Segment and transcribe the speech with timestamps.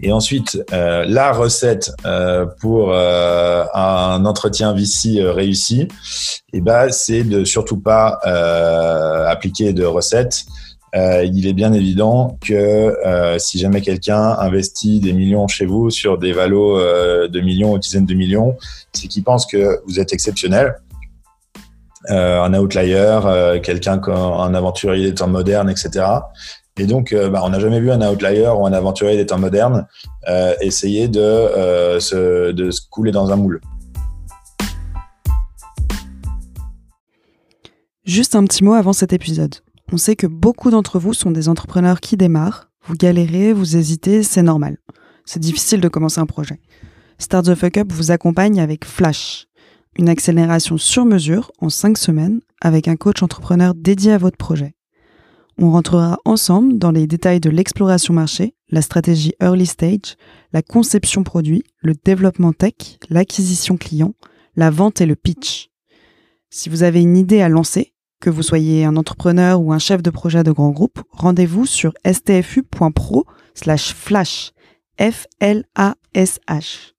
[0.00, 1.90] Et ensuite, la recette
[2.60, 5.88] pour un entretien VC réussi,
[6.52, 8.18] eh ben, c'est de surtout pas
[9.28, 10.44] appliquer de recettes.
[10.94, 16.32] il est bien évident que si jamais quelqu'un investit des millions chez vous sur des
[16.32, 18.56] valos de millions ou dizaines de millions,
[18.92, 20.74] c'est qu'il pense que vous êtes exceptionnel
[22.10, 26.06] euh, un outlier, euh, quelqu'un, un aventurier des temps modernes, etc.
[26.78, 29.38] Et donc, euh, bah, on n'a jamais vu un outlier ou un aventurier des temps
[29.38, 29.86] modernes
[30.60, 33.60] essayer de, se, de se couler dans un moule.
[38.04, 39.56] Juste un petit mot avant cet épisode.
[39.92, 42.70] On sait que beaucoup d'entre vous sont des entrepreneurs qui démarrent.
[42.84, 44.78] Vous galérez, vous hésitez, c'est normal.
[45.24, 46.60] C'est difficile de commencer un projet.
[47.18, 49.48] Start the Fuck Up vous accompagne avec Flash,
[49.98, 54.75] une accélération sur mesure en 5 semaines avec un coach entrepreneur dédié à votre projet.
[55.58, 60.16] On rentrera ensemble dans les détails de l'exploration marché, la stratégie early stage,
[60.52, 64.12] la conception produit, le développement tech, l'acquisition client,
[64.54, 65.70] la vente et le pitch.
[66.50, 70.02] Si vous avez une idée à lancer, que vous soyez un entrepreneur ou un chef
[70.02, 74.52] de projet de grand groupe, rendez-vous sur stfu.pro slash flash.
[74.98, 76.92] F-L-A-S-H.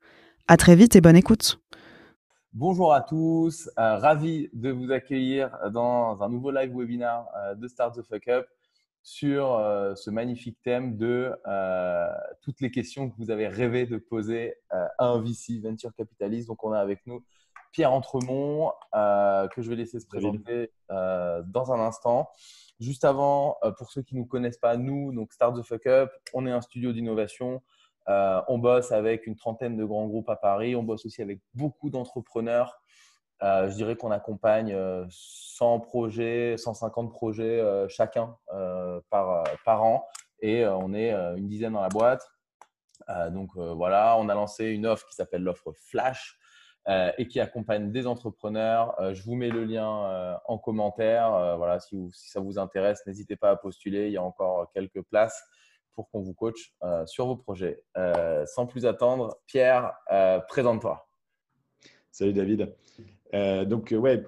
[0.47, 1.59] À très vite et bonne écoute.
[2.53, 7.67] Bonjour à tous, euh, ravi de vous accueillir dans un nouveau live webinar euh, de
[7.67, 8.47] Start the Fuck Up
[9.07, 11.33] sur euh, ce magnifique thème de
[12.41, 16.49] toutes les questions que vous avez rêvé de poser à un VC Venture Capitalist.
[16.49, 17.23] Donc, on a avec nous
[17.71, 22.29] Pierre Entremont, que je vais laisser se présenter dans un instant.
[22.79, 26.11] Juste avant, pour ceux qui ne nous connaissent pas, nous, donc Start the Fuck Up,
[26.33, 27.61] on est un studio d'innovation
[28.09, 30.75] euh, on bosse avec une trentaine de grands groupes à Paris.
[30.75, 32.81] On bosse aussi avec beaucoup d'entrepreneurs.
[33.43, 34.75] Euh, je dirais qu'on accompagne
[35.09, 38.35] 100 euh, projets, 150 projets chacun
[39.09, 40.07] par, par an.
[40.41, 42.23] Et on est une dizaine dans la boîte.
[43.31, 46.39] donc voilà, on a lancé une offre qui s'appelle l'offre Flash.
[47.17, 48.95] et qui accompagne des entrepreneurs.
[49.13, 51.57] je vous mets le lien en commentaire.
[51.57, 54.07] voilà, si, si, ça vous intéresse, n'hésitez pas à postuler.
[54.07, 55.43] Il y a encore quelques places
[55.97, 57.83] pour qu'on vous coach euh, sur vos projets.
[57.97, 61.09] Euh, sans plus attendre, Pierre, euh, présente-toi.
[62.11, 62.71] Salut David.
[63.33, 64.23] Donc, ouais,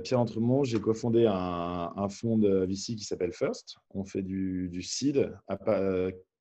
[0.00, 3.76] Pierre Entremont, j'ai cofondé un, fonds de VC qui s'appelle First.
[3.90, 5.32] On fait du, du seed,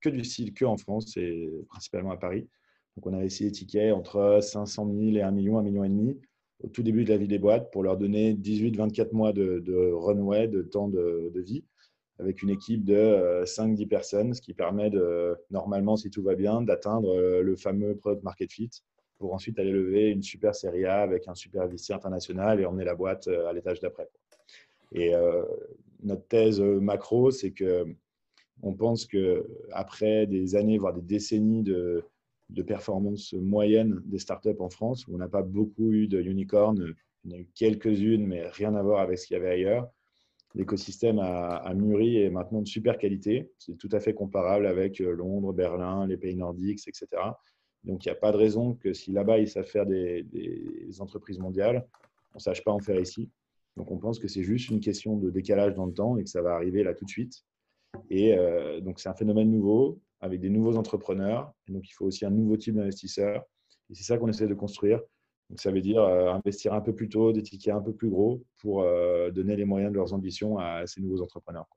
[0.01, 2.47] que du seed que en France et principalement à Paris.
[2.95, 5.89] Donc, on a essayé des tickets entre 500 000 et 1 million, 1 million et
[5.89, 6.19] demi
[6.63, 10.47] au tout début de la vie des boîtes pour leur donner 18-24 mois de, runway,
[10.47, 11.63] de temps de, de vie
[12.19, 16.35] avec une équipe de 5-10 euh, personnes, ce qui permet de, normalement, si tout va
[16.35, 18.71] bien, d'atteindre euh, le fameux product market fit
[19.17, 22.85] pour ensuite aller lever une super série A avec un super VC international et emmener
[22.85, 24.09] la boîte euh, à l'étage d'après.
[24.93, 25.11] Et
[26.01, 27.85] notre thèse macro, c'est que
[28.61, 32.05] on pense que après des années, voire des décennies de,
[32.49, 37.33] de performance moyenne des startups en France, où on n'a pas beaucoup eu de y
[37.33, 39.91] en a eu quelques-unes, mais rien à voir avec ce qu'il y avait ailleurs
[40.57, 43.51] l'écosystème a, mûri et est maintenant de super qualité.
[43.59, 47.07] C'est tout à fait comparable avec euh, Londres, Berlin, les pays nordiques, etc.
[47.87, 50.25] Donc, il n'y a pas de raison que si là-bas, ils savent faire des,
[50.99, 51.87] entreprises mondiales,
[52.33, 53.31] on ne sache pas en faire ici.
[53.77, 56.29] Donc, on pense que c'est juste une question de décalage dans le temps et que
[56.29, 57.43] ça va arriver là tout de suite.
[58.09, 61.53] Et euh, donc, c'est un phénomène nouveau avec des nouveaux entrepreneurs.
[61.67, 63.43] Et donc, il faut aussi un nouveau type d'investisseur.
[63.89, 64.99] Et c'est ça qu'on essaie de construire.
[65.49, 68.09] Donc, ça veut dire euh, investir un peu plus tôt, des tickets un peu plus
[68.09, 71.67] gros pour euh, donner les moyens de leurs ambitions à ces nouveaux entrepreneurs.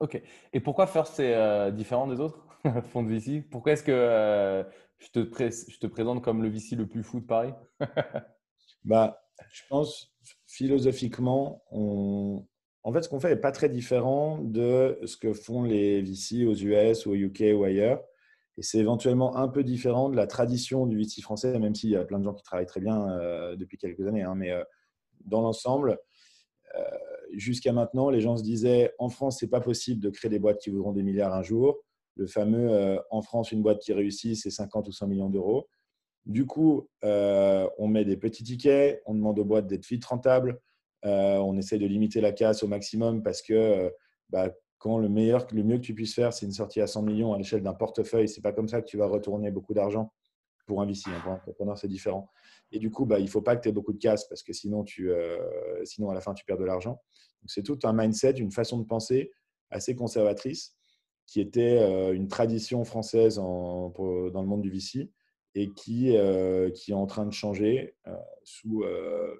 [0.00, 0.20] Ok.
[0.52, 2.44] Et pourquoi First euh, différent des autres
[2.90, 4.64] fonds de VC Pourquoi est-ce que
[5.00, 7.52] je, te présente comme le VC le plus fou de Paris
[8.84, 10.14] bah, Je pense
[10.46, 12.46] philosophiquement, on...
[12.82, 16.44] en fait, ce qu'on fait n'est pas très différent de ce que font les VC
[16.44, 18.02] aux US au UK ou ailleurs.
[18.58, 21.96] Et c'est éventuellement un peu différent de la tradition du VC français, même s'il y
[21.96, 24.22] a plein de gens qui travaillent très bien euh, depuis quelques années.
[24.22, 24.34] Hein.
[24.34, 24.62] mais euh,
[25.24, 25.98] dans l'ensemble,
[26.76, 26.82] euh,
[27.32, 30.58] jusqu'à maintenant, les gens se disaient en France, c'est pas possible de créer des boîtes
[30.58, 31.78] qui voudront des milliards un jour.
[32.20, 35.70] Le fameux en France, une boîte qui réussit, c'est 50 ou 100 millions d'euros.
[36.26, 40.60] Du coup, on met des petits tickets, on demande aux boîtes d'être vite rentables,
[41.02, 43.90] on essaie de limiter la casse au maximum parce que
[44.28, 47.02] bah, quand le meilleur, le mieux que tu puisses faire, c'est une sortie à 100
[47.02, 48.28] millions à l'échelle d'un portefeuille.
[48.28, 50.12] C'est pas comme ça que tu vas retourner beaucoup d'argent
[50.66, 50.82] pour.
[50.82, 50.92] Hein.
[51.22, 52.30] Pour un entrepreneur, c'est différent.
[52.70, 54.42] Et du coup, bah, il ne faut pas que tu aies beaucoup de casse parce
[54.42, 55.38] que sinon, euh,
[55.84, 57.00] sinon, à la fin, tu perds de l'argent.
[57.46, 59.32] c'est tout un mindset, une façon de penser
[59.70, 60.76] assez conservatrice
[61.30, 65.12] qui était euh, une tradition française dans le monde du VC
[65.54, 67.94] et qui, euh, qui est en train de changer
[68.42, 68.84] sous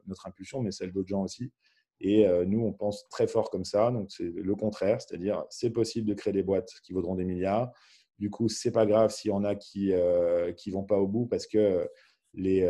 [0.07, 1.51] notre impulsion, mais celle d'autres gens aussi.
[1.99, 3.91] Et euh, nous, on pense très fort comme ça.
[3.91, 7.73] Donc, c'est le contraire, c'est-à-dire c'est possible de créer des boîtes qui vaudront des milliards.
[8.21, 9.93] Du coup, c'est pas grave s'il y en a qui
[10.57, 11.89] qui vont pas au bout parce que
[12.35, 12.65] les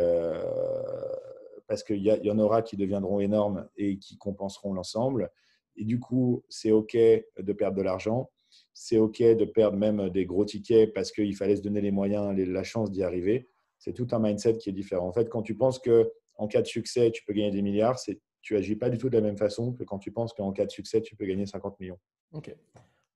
[1.67, 5.29] parce qu'il y, y, en aura qui deviendront énormes et qui compenseront l'ensemble.
[5.77, 8.29] Et du coup, c'est OK de perdre de l'argent.
[8.73, 12.35] C'est OK de perdre même des gros tickets parce qu'il fallait se donner les moyens,
[12.37, 13.49] la chance d'y arriver.
[13.79, 15.07] C'est tout un mindset qui est différent.
[15.07, 17.97] En fait, quand tu penses qu'en cas de succès, tu peux gagner des milliards,
[18.41, 20.65] tu agis pas du tout de la même façon que quand tu penses qu'en cas
[20.65, 21.99] de succès, tu peux gagner 50 millions.
[22.31, 22.55] OK.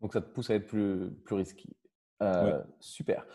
[0.02, 1.70] Donc, ça te pousse à être plus, plus risqué.
[2.22, 3.26] Euh, super.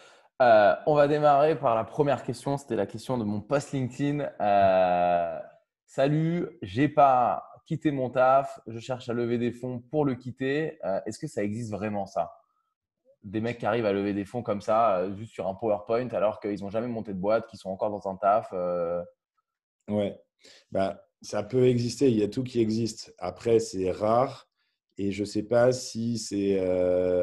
[0.41, 2.57] Euh, on va démarrer par la première question.
[2.57, 4.27] C'était la question de mon post LinkedIn.
[4.41, 5.39] Euh,
[5.87, 10.79] salut, j'ai pas quitté mon taf, je cherche à lever des fonds pour le quitter.
[10.85, 12.33] Euh, est-ce que ça existe vraiment ça?
[13.23, 16.41] Des mecs qui arrivent à lever des fonds comme ça, juste sur un PowerPoint, alors
[16.41, 18.53] qu'ils n'ont jamais monté de boîte, qu'ils sont encore dans un taf
[19.89, 20.19] Ouais,
[20.71, 22.11] bah, ça peut exister.
[22.11, 23.15] Il y a tout qui existe.
[23.19, 24.49] Après, c'est rare
[24.97, 26.59] et je ne sais pas si c'est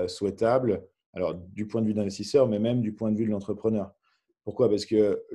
[0.08, 3.92] souhaitable alors du point de vue d'investisseur, mais même du point de vue de l'entrepreneur.
[4.44, 4.70] Pourquoi?
[4.70, 5.26] Parce que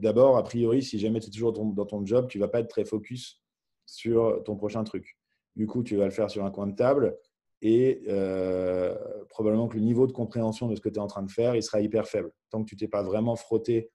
[0.00, 2.60] d'abord, a priori, si jamais tu es toujours dans ton job, tu ne vas pas
[2.60, 3.40] être très focus
[3.90, 5.18] sur ton prochain truc.
[5.56, 7.18] Du coup, tu vas le faire sur un coin de table
[7.60, 8.96] et euh,
[9.28, 11.56] probablement que le niveau de compréhension de ce que tu es en train de faire,
[11.56, 12.30] il sera hyper faible.
[12.50, 13.90] Tant que tu t'es pas vraiment frotté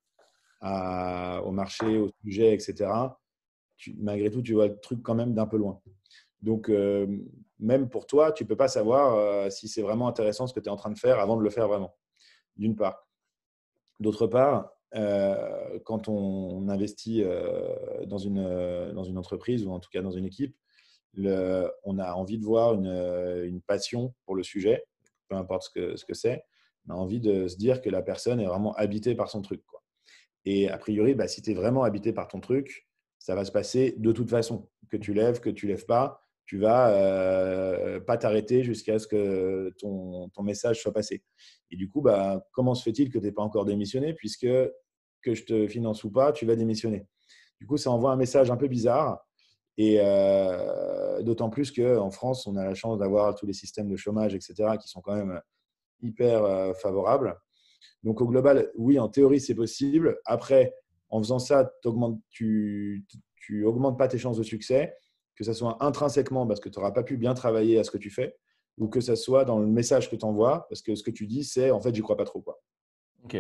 [0.62, 2.89] au marché, au sujet, etc.,
[3.97, 5.80] malgré tout, tu vois le truc quand même d'un peu loin.
[6.42, 7.07] Donc, euh,
[7.59, 10.68] même pour toi, tu peux pas savoir euh, si c'est vraiment intéressant ce que tu
[10.68, 11.95] es en train de faire avant de le faire vraiment,
[12.57, 13.07] d'une part.
[14.00, 17.24] D'autre part, euh, quand on, investit
[18.06, 20.56] dans, une, dans une entreprise ou en tout cas dans une équipe,
[21.18, 24.83] on a envie de voir une, passion pour le sujet,
[25.30, 26.44] peu importe ce que, ce que c'est.
[26.88, 29.62] On a envie de se dire que la personne est vraiment habitée par son truc.
[30.45, 32.88] Et a priori, bah, si tu es vraiment habité par ton truc,
[33.18, 34.69] ça va se passer de toute façon.
[34.89, 39.74] Que tu lèves, que tu lèves pas, tu vas euh, pas t'arrêter jusqu'à ce que
[39.80, 41.24] ton, ton, message soit passé.
[41.71, 44.47] Et du coup, bah, comment se fait-il que tu n'es pas encore démissionné puisque
[45.25, 47.07] que je te finance ou pas, tu vas démissionner.
[47.60, 49.19] Du coup, ça envoie un message un peu bizarre.
[49.77, 53.98] Et euh, d'autant plus qu'en France, on a la chance d'avoir tous les systèmes de
[53.98, 55.42] chômage, etc., qui sont quand même
[56.01, 57.38] hyper euh, favorables.
[58.04, 60.18] Donc, au global, oui, en théorie, c'est possible.
[60.25, 60.74] Après,
[61.10, 61.74] en faisant ça,
[62.30, 63.06] tu
[63.50, 64.94] n'augmentes pas tes chances de succès
[65.36, 67.98] que ce soit intrinsèquement parce que tu n'auras pas pu bien travailler à ce que
[67.98, 68.36] tu fais,
[68.78, 71.28] ou que ce soit dans le message que tu envoies, parce que ce que tu
[71.28, 72.42] dis, c'est en fait, j'y crois pas trop.
[72.42, 72.60] Quoi.
[73.24, 73.38] Ok.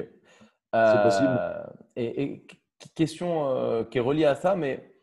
[0.75, 1.37] C'est possible.
[1.39, 1.63] Euh,
[1.95, 2.47] et,
[2.93, 4.93] question euh, qui est reliée à ça, mais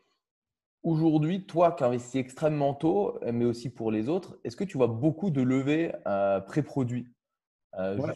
[0.83, 4.87] aujourd'hui, toi qui investis extrêmement tôt, mais aussi pour les autres, est-ce que tu vois
[4.87, 7.07] beaucoup de levées euh, pré-produits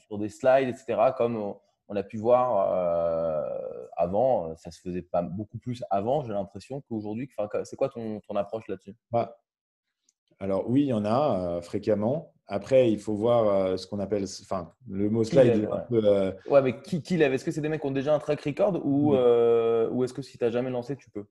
[0.07, 1.55] sur des slides, etc., comme
[1.89, 6.81] on a pu voir euh, avant, ça se faisait pas beaucoup plus avant, j'ai l'impression
[6.81, 7.29] qu'aujourd'hui,
[7.63, 8.95] c'est quoi ton, ton approche là-dessus?
[9.11, 9.39] Bah,
[10.39, 12.33] Alors oui, il y en a euh, fréquemment.
[12.47, 15.67] Après, il faut voir euh, ce qu'on appelle, enfin, le mot slide.
[15.89, 16.61] ouais.
[16.61, 18.85] mais qui, qui lève Est-ce que c'est des mecs qui ont déjà un track record
[18.85, 21.25] ou, ou est-ce que si tu n'as jamais lancé, tu peux?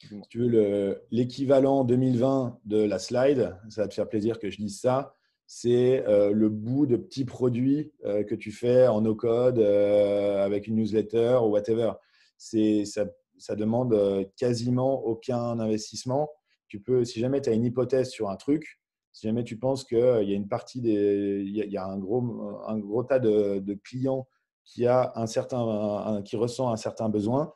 [0.00, 4.56] Si tu veux l'équivalent 2020 de la slide, ça va te faire plaisir que je
[4.58, 5.14] dise ça
[5.46, 10.66] c'est euh, le bout de petits produits euh, que tu fais en no-code euh, avec
[10.66, 11.92] une newsletter ou whatever.
[12.38, 13.04] Ça,
[13.38, 13.96] ça demande
[14.36, 16.30] quasiment aucun investissement.
[16.68, 18.80] Tu peux, si jamais tu as une hypothèse sur un truc,
[19.14, 22.60] si jamais tu penses qu'il y a une partie des, il y a un gros,
[22.66, 24.26] un gros tas de, clients
[24.64, 27.52] qui a un certain, qui ressent un certain besoin,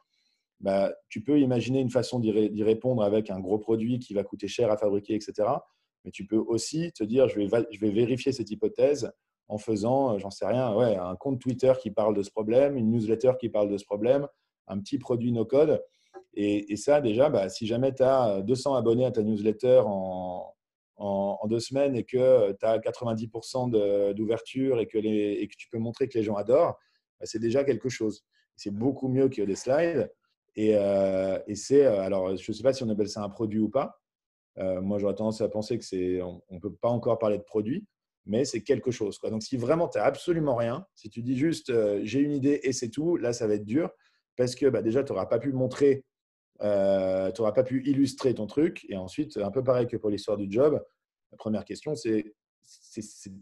[0.61, 4.47] bah, tu peux imaginer une façon d'y répondre avec un gros produit qui va coûter
[4.47, 5.49] cher à fabriquer, etc.
[6.05, 9.11] Mais tu peux aussi te dire, je vais, je vais vérifier cette hypothèse
[9.49, 12.77] en faisant, euh, j'en sais rien, ouais, un compte Twitter qui parle de ce problème,
[12.77, 14.29] une newsletter qui parle de ce problème,
[14.69, 15.83] un petit produit no-code.
[16.35, 20.55] Et, ça, déjà, bah, si jamais tu as 200 abonnés à ta newsletter en,
[20.99, 26.19] en, deux semaines et que tu as 90% d'ouverture et, que tu peux montrer que
[26.19, 26.79] les gens adorent,
[27.19, 28.25] bah, c'est déjà quelque chose.
[28.57, 30.13] C'est beaucoup mieux que des slides.
[30.57, 33.61] Et, euh, c'est, euh, alors, je ne sais pas si on appelle ça un produit
[33.61, 34.01] ou pas,
[34.59, 37.45] euh, moi, j'aurais tendance à penser que c'est, on ne peut pas encore parler de
[37.45, 37.87] produit,
[38.27, 39.21] mais c'est quelque chose.
[39.23, 42.73] Donc, si vraiment tu n'as absolument rien, si tu dis juste j'ai une idée et
[42.73, 43.91] c'est tout, là, ça va être dur
[44.37, 46.05] parce que bah, déjà, tu n'auras pas pu montrer,
[46.63, 48.87] euh, tu n'auras pas pu illustrer ton truc.
[48.89, 50.83] Et ensuite, un peu pareil que pour l'histoire du job,
[51.33, 52.35] la première question, c'est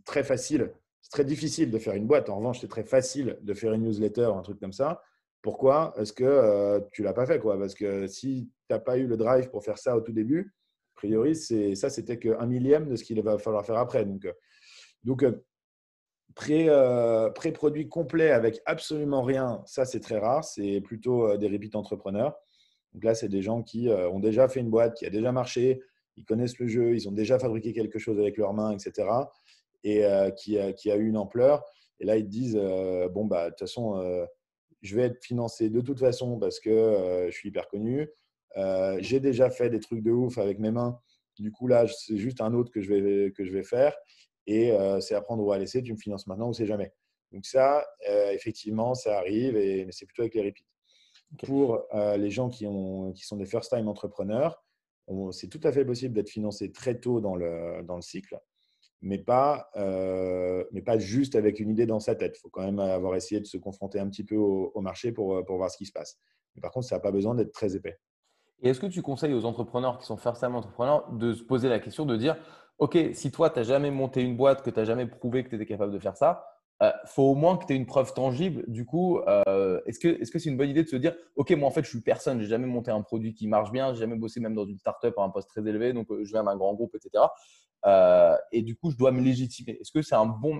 [0.05, 2.29] très facile, c'est très difficile de faire une boîte.
[2.31, 5.03] En revanche, c'est très facile de faire une newsletter un truc comme ça.
[5.43, 9.07] Pourquoi Est-ce que tu ne l'as pas fait Parce que si tu n'as pas eu
[9.07, 10.53] le drive pour faire ça au tout début,
[10.97, 14.07] a priori, ça, c'était qu'un millième de ce qu'il va falloir faire après.
[14.07, 14.33] Donc, euh,
[15.23, 15.41] euh,
[16.51, 20.43] euh, pré-produit complet avec absolument rien, ça, c'est très rare.
[20.43, 22.35] C'est plutôt des repeat entrepreneurs.
[22.97, 25.83] Donc là, c'est des gens qui ont déjà fait une boîte, qui a déjà marché,
[26.17, 29.07] ils connaissent le jeu, ils ont déjà fabriqué quelque chose avec leurs mains, etc.
[29.85, 30.03] Et
[30.39, 31.63] qui, a, qui a eu une ampleur.
[32.01, 32.57] Et là, ils te disent,
[33.13, 34.27] bon, bah, de toute façon,
[34.81, 38.09] je vais être financé de toute façon parce que je suis hyper connu.
[39.01, 40.99] J'ai déjà fait des trucs de ouf avec mes mains.
[41.39, 43.95] Du coup, là, c'est juste un autre que je vais, que je vais faire.
[44.47, 45.83] Et c'est à prendre ou à laisser.
[45.83, 46.95] Tu me finances maintenant ou c'est jamais.
[47.31, 47.87] Donc ça,
[48.33, 50.65] effectivement, ça arrive, et, mais c'est plutôt avec les repeats.
[51.45, 54.63] Pour les gens qui, ont, qui sont des first-time entrepreneurs,
[55.33, 58.39] c'est tout à fait possible d'être financé très tôt dans le, dans le cycle,
[59.03, 62.37] mais pas, mais pas juste avec une idée dans sa tête.
[62.39, 65.13] Il faut quand même avoir essayé de se confronter un petit peu au, au marché
[65.13, 66.19] pour, pour, voir ce qui se passe.
[66.55, 67.99] Mais par contre, ça n'a pas besoin d'être très épais.
[68.63, 71.79] Et est-ce que tu conseilles aux entrepreneurs qui sont first-time entrepreneurs de se poser la
[71.79, 72.37] question de dire,
[72.79, 75.51] OK, si toi, tu n'as jamais monté une boîte, que tu n'as jamais prouvé que
[75.51, 76.47] tu étais capable de faire ça,
[76.83, 78.65] il euh, faut au moins que tu aies une preuve tangible.
[78.69, 81.69] Du coup, euh, est-ce que c'est -ce une bonne idée de se dire, OK, moi
[81.69, 84.17] en fait, je suis personne, j'ai jamais monté un produit qui marche bien, j'ai jamais
[84.17, 86.57] bossé même dans une startup à un poste très élevé, donc euh, je viens d'un
[86.57, 87.25] grand groupe, etc.
[88.53, 89.79] et du coup, je dois me légitimer.
[89.81, 90.55] Est-ce que c'est un bon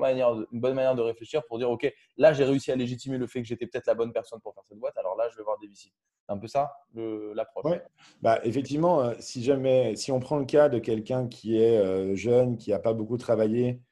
[0.53, 3.43] une bonne manière de réfléchir pour dire, OK, là, j'ai réussi à légitimer le fait
[3.43, 5.59] que j'étais peut-être la bonne personne pour faire cette boîte, alors là, je vais voir
[5.59, 5.91] des VC.
[6.27, 7.73] C'est un peu ça l'approche.
[7.73, 7.77] Oui,
[8.23, 12.71] bah, effectivement, si jamais, si on prend le cas de quelqu'un qui est jeune, qui
[12.71, 13.83] n'a pas beaucoup travaillé,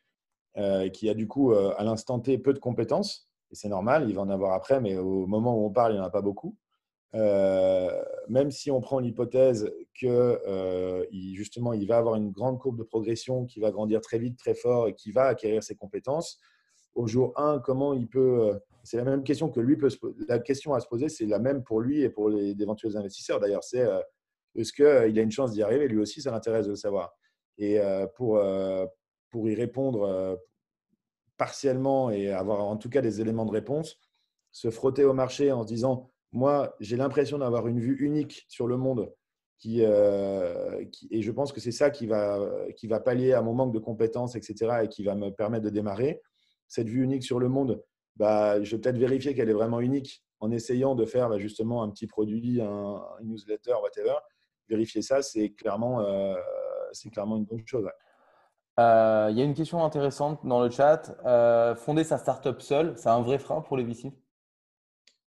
[0.57, 3.29] euh, qui a du coup, euh, à l'instant T, peu de compétences.
[3.51, 5.95] Et c'est normal, il va en avoir après, mais au moment où on parle, il
[5.97, 6.57] n'y en a pas beaucoup.
[7.17, 7.91] Euh,
[8.29, 13.47] même si on prend l'hypothèse que justement il va avoir une grande courbe de progression,
[13.47, 16.39] qui va grandir très vite, très fort et qui va acquérir ses compétences,
[16.95, 18.59] au jour 1, comment il peut.
[18.85, 21.41] C'est la même question que lui peut se La question à se poser, c'est la
[21.41, 23.41] même pour lui et pour les éventuels investisseurs.
[23.41, 23.85] D'ailleurs, c'est
[24.55, 25.89] est-ce qu'il a une chance d'y arriver?
[25.89, 27.17] Lui aussi, ça l'intéresse de le savoir.
[27.59, 27.81] Et
[28.17, 28.41] pour,
[29.35, 30.37] pour y répondre euh,
[31.39, 33.99] partiellement et avoir en tout cas des éléments de réponse,
[34.53, 38.69] se frotter au marché en se disant, moi, j'ai l'impression d'avoir une vue unique sur
[38.69, 39.13] le monde
[39.59, 43.55] qui, euh, et je pense que c'est ça qui va, qui va pallier à mon
[43.55, 46.23] manque de compétences, etc., et qui va me permettre de démarrer.
[46.69, 47.83] Cette vue unique sur le monde,
[48.15, 51.83] bah, je vais peut-être vérifier qu'elle est vraiment unique en essayant de faire bah, justement
[51.83, 54.15] un petit produit, un, newsletter, whatever.
[54.69, 56.37] Vérifier ça, c'est clairement, euh,
[57.11, 57.89] clairement une bonne chose.
[58.79, 61.17] Il y a une question intéressante dans le chat.
[61.25, 64.13] Euh, fonder sa startup seul, c'est un vrai frein pour les VC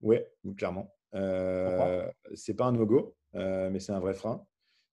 [0.00, 0.18] Oui,
[0.56, 0.92] clairement.
[1.14, 4.44] Euh, c'est pas un no-go, euh, mais c'est un vrai frein.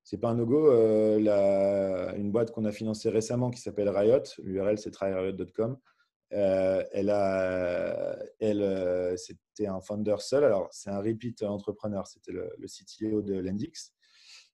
[0.04, 0.72] C'est pas un no-go.
[0.72, 5.78] une boîte qu'on a financée récemment qui s'appelle Riot, l'URL c'est tryriot.com.
[6.30, 10.44] elle a, elle, c'était un founder seul.
[10.44, 12.06] Alors, c'est un repeat entrepreneur.
[12.08, 13.94] C'était le, le, CTO de Lendix,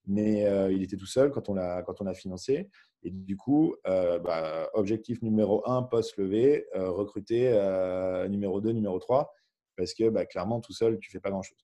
[0.06, 2.70] mais il était tout seul quand on l'a quand on a financé.
[3.04, 8.72] Et du coup, euh, bah, objectif numéro un, poste levé, euh, recruter euh, numéro 2,
[8.72, 9.34] numéro 3,
[9.78, 11.58] parce que bah, clairement, tout seul, tu ne fais pas grand-chose.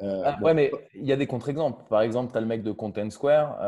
[0.00, 1.84] Ah, ouais, mais il y a des contre-exemples.
[1.88, 3.58] Par exemple, tu as le mec de Content Square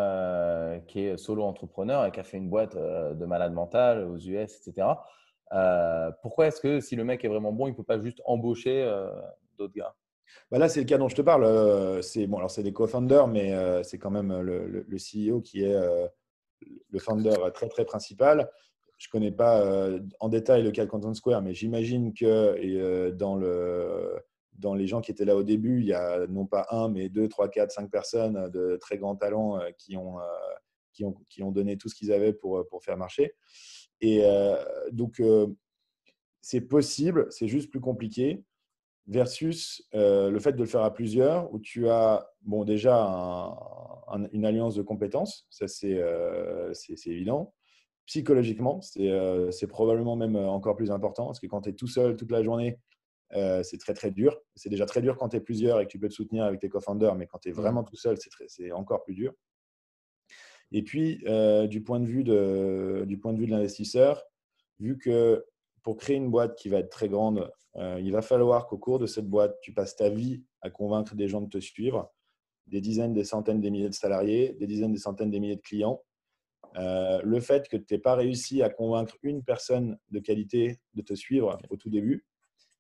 [0.88, 4.60] qui est solo entrepreneur et qui a fait une boîte de malade mental aux US,
[4.66, 4.88] etc.
[6.22, 8.84] pourquoi est-ce que si le mec est vraiment bon, il ne peut pas juste embaucher
[9.56, 9.94] d'autres gars?
[10.50, 12.02] Bah là, c'est le cas dont je te parle.
[12.02, 15.76] C'est bon, alors c'est des co-founders, mais c'est quand même le, le, CEO qui est
[16.90, 18.50] le founder très très principal.
[18.98, 22.24] Je ne connais pas euh, en détail le cas de Content Square, mais j'imagine que
[22.24, 24.14] euh, dans, le,
[24.54, 27.08] dans les gens qui étaient là au début, il y a non pas un, mais
[27.08, 30.18] deux, trois, quatre, cinq personnes de très grands talents euh, qui, ont,
[30.92, 33.34] qui, ont, qui ont donné tout ce qu'ils avaient pour, pour faire marcher.
[34.00, 34.22] Et
[34.92, 35.22] donc,
[36.42, 38.44] c'est possible, c'est juste plus compliqué
[39.06, 42.96] versus le fait de le faire à plusieurs, où tu as bon, déjà
[44.08, 47.54] un, une alliance de compétences, ça euh, c'est évident.
[48.06, 51.86] Psychologiquement, euh, c'est probablement même euh, encore plus important parce que quand tu es tout
[51.86, 52.78] seul toute la journée,
[53.64, 54.38] c'est très très dur.
[54.54, 56.60] C'est déjà très dur quand tu es plusieurs et que tu peux te soutenir avec
[56.60, 59.32] tes co-founders, mais quand tu es vraiment tout seul, c'est encore plus dur.
[60.70, 61.24] Et puis,
[61.68, 64.22] du point de vue de, du point de vue de l'investisseur,
[64.78, 65.44] vu que
[65.84, 69.06] pour créer une boîte qui va être très grande, il va falloir qu'au cours de
[69.06, 72.10] cette boîte, tu passes ta vie à convaincre des gens de te suivre
[72.66, 75.62] des dizaines, des centaines, des milliers de salariés, des dizaines, des centaines, des milliers de
[75.62, 76.02] clients.
[76.76, 81.02] Euh, le fait que tu n'aies pas réussi à convaincre une personne de qualité de
[81.02, 82.26] te suivre au tout début,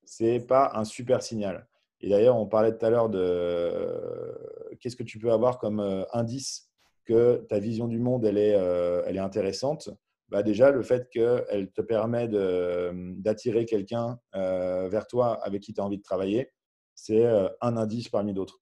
[0.04, 1.68] c'est pas un super signal.
[2.00, 4.34] Et d'ailleurs, on parlait tout à l'heure de euh,
[4.80, 6.70] qu'est-ce que tu peux avoir comme euh, indice
[7.04, 9.90] que ta vision du monde elle est intéressante.
[10.34, 15.84] Bah déjà, le fait qu'elle te permet d'attirer quelqu'un vers toi avec qui tu as
[15.84, 16.50] envie de travailler,
[16.96, 17.24] c'est
[17.60, 18.60] un indice parmi d'autres.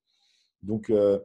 [0.61, 1.17] Donc, euh,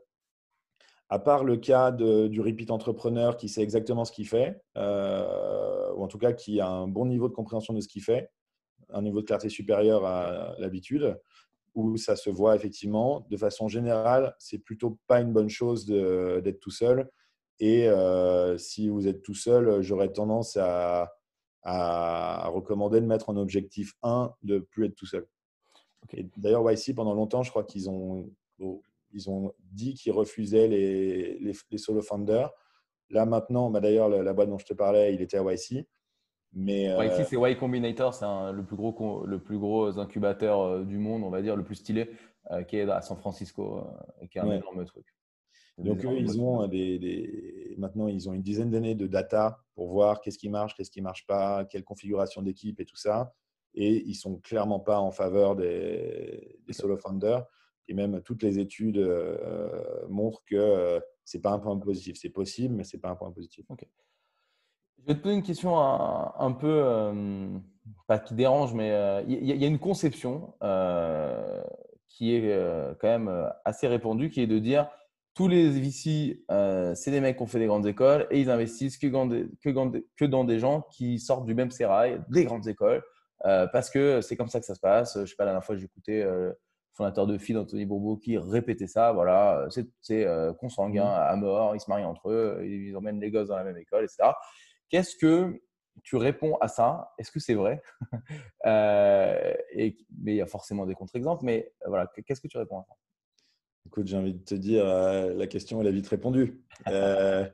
[1.11, 6.03] à part le cas du repeat entrepreneur qui sait exactement ce qu'il fait, euh, ou
[6.03, 8.31] en tout cas qui a un bon niveau de compréhension de ce qu'il fait,
[8.89, 11.21] un niveau de clarté supérieur à l'habitude,
[11.75, 16.61] où ça se voit effectivement, de façon générale, c'est plutôt pas une bonne chose d'être
[16.61, 17.11] tout seul.
[17.61, 21.13] Et euh, si vous êtes tout seul, j'aurais tendance à,
[21.65, 25.27] a recommandé de mettre en objectif 1 de plus être tout seul.
[26.37, 28.31] D'ailleurs, YC, pendant longtemps, je crois qu'ils ont,
[29.13, 32.51] ils ont dit qu'ils refusaient les, les, solo founders.
[33.11, 35.87] Là, maintenant, bah, d'ailleurs, la, boîte dont je te parlais, il était à YC.
[36.55, 41.25] Mais, YC, c'est Y Combinator, c'est le, plus gros, le plus gros incubateur du monde,
[41.25, 42.11] on va dire, le plus stylé,
[42.69, 43.85] qui est à San Francisco
[44.23, 45.18] et qui est un énorme truc.
[45.79, 50.21] Donc, eux, ils ont des, maintenant, ils ont une dizaine d'années de data pour voir
[50.21, 53.33] qu'est-ce qui marche, qu'est-ce qui ne marche pas, quelle configuration d'équipe et tout ça.
[53.75, 57.47] Et ils ne sont clairement pas en faveur des, solo founders.
[57.87, 62.17] Et même toutes les études euh, montrent que euh, ce n'est pas un point positif.
[62.21, 63.65] C'est possible, mais ce n'est pas un point positif.
[64.99, 67.49] Je vais te poser une question un, peu, euh,
[68.09, 68.89] pas qui dérange, mais
[69.29, 70.55] il y, y, a une conception
[72.09, 72.53] qui est
[73.01, 74.91] quand même assez répandue, qui est de dire
[75.39, 78.51] tous les VC, euh, c'est des mecs qui ont fait des grandes écoles et ils
[78.51, 83.05] investissent que, que, dans des gens qui sortent du même sérail, des grandes écoles,
[83.45, 85.17] euh, parce que c'est comme ça que ça se passe.
[85.17, 86.57] Je sais pas, la dernière fois, j'écoutais euh, le
[86.93, 89.13] fondateur de FID, Anthony Bourbeau, qui répétait ça.
[89.13, 89.69] Voilà,
[90.01, 90.27] c'est
[90.59, 91.31] consanguin mmh.
[91.31, 94.03] à mort, ils se marient entre eux, ils emmènent les gosses dans la même école,
[94.03, 94.31] etc.
[94.89, 95.63] Qu'est-ce que
[96.03, 97.13] tu réponds à ça?
[97.17, 97.81] Est-ce que c'est vrai?
[98.67, 101.45] Et, Mais il y a forcément des contre-exemples.
[101.45, 102.95] Mais voilà, qu'est-ce que tu réponds à ça?
[103.89, 106.63] Écoute, j'ai envie de te dire, euh, la question, elle a vite répondu.
[106.89, 107.49] euh,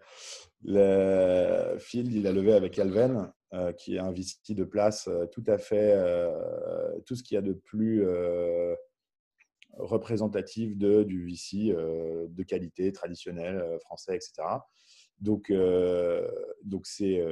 [0.64, 5.44] le Field, il a levé avec Alven, euh, qui un VC de place euh, tout
[5.46, 5.96] à fait,
[7.06, 8.04] tout ce qu'il y a de plus
[9.74, 14.42] représentatif de, du VC de qualité, traditionnel, français, etc.
[15.20, 15.52] Donc,
[16.64, 17.24] donc c'est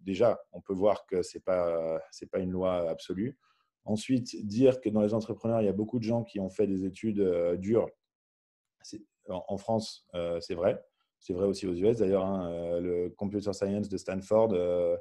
[0.00, 2.00] déjà, on peut voir que ce n'est pas,
[2.32, 3.38] pas une loi absolue.
[3.84, 6.66] Ensuite, dire que dans les entrepreneurs, il y a beaucoup de gens qui ont fait
[6.66, 7.22] des études
[7.58, 7.88] dures
[9.28, 10.82] en France, euh, c'est vrai.
[11.18, 11.98] C'est vrai aussi aux US.
[11.98, 14.96] D'ailleurs, hein, euh, le computer science de Stanford, euh,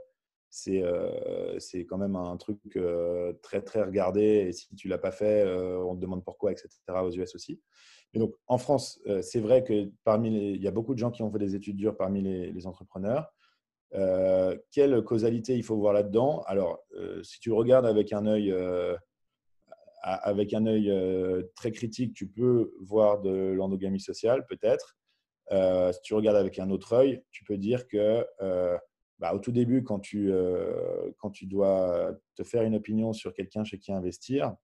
[0.49, 2.59] c'est quand même un truc
[3.41, 4.21] très, très regardé.
[4.21, 6.69] Et si tu ne l'as pas fait, on te demande pourquoi, etc.
[7.03, 7.61] aux US aussi.
[8.13, 11.37] Mais donc, en France, c'est vrai que y a beaucoup de gens qui ont fait
[11.37, 13.31] des études dures parmi les, entrepreneurs.
[14.71, 16.41] quelle causalité il faut voir là-dedans?
[16.47, 16.83] Alors,
[17.21, 18.51] si tu regardes avec un œil
[20.01, 24.97] avec un œil euh, très critique, tu peux voir de l'endogamie sociale, peut-être.
[25.51, 28.77] Euh, si tu regardes avec un autre œil, tu peux dire que euh,
[29.17, 30.31] bah, au tout début, quand tu,
[31.17, 34.55] quand tu dois te faire une opinion sur quelqu'un chez qui investir,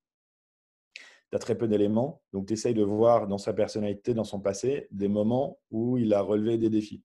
[0.93, 2.21] tu as très peu d'éléments.
[2.31, 6.13] Donc, tu essayes de voir dans sa personnalité, dans son passé, des moments où il
[6.13, 7.03] a relevé des défis.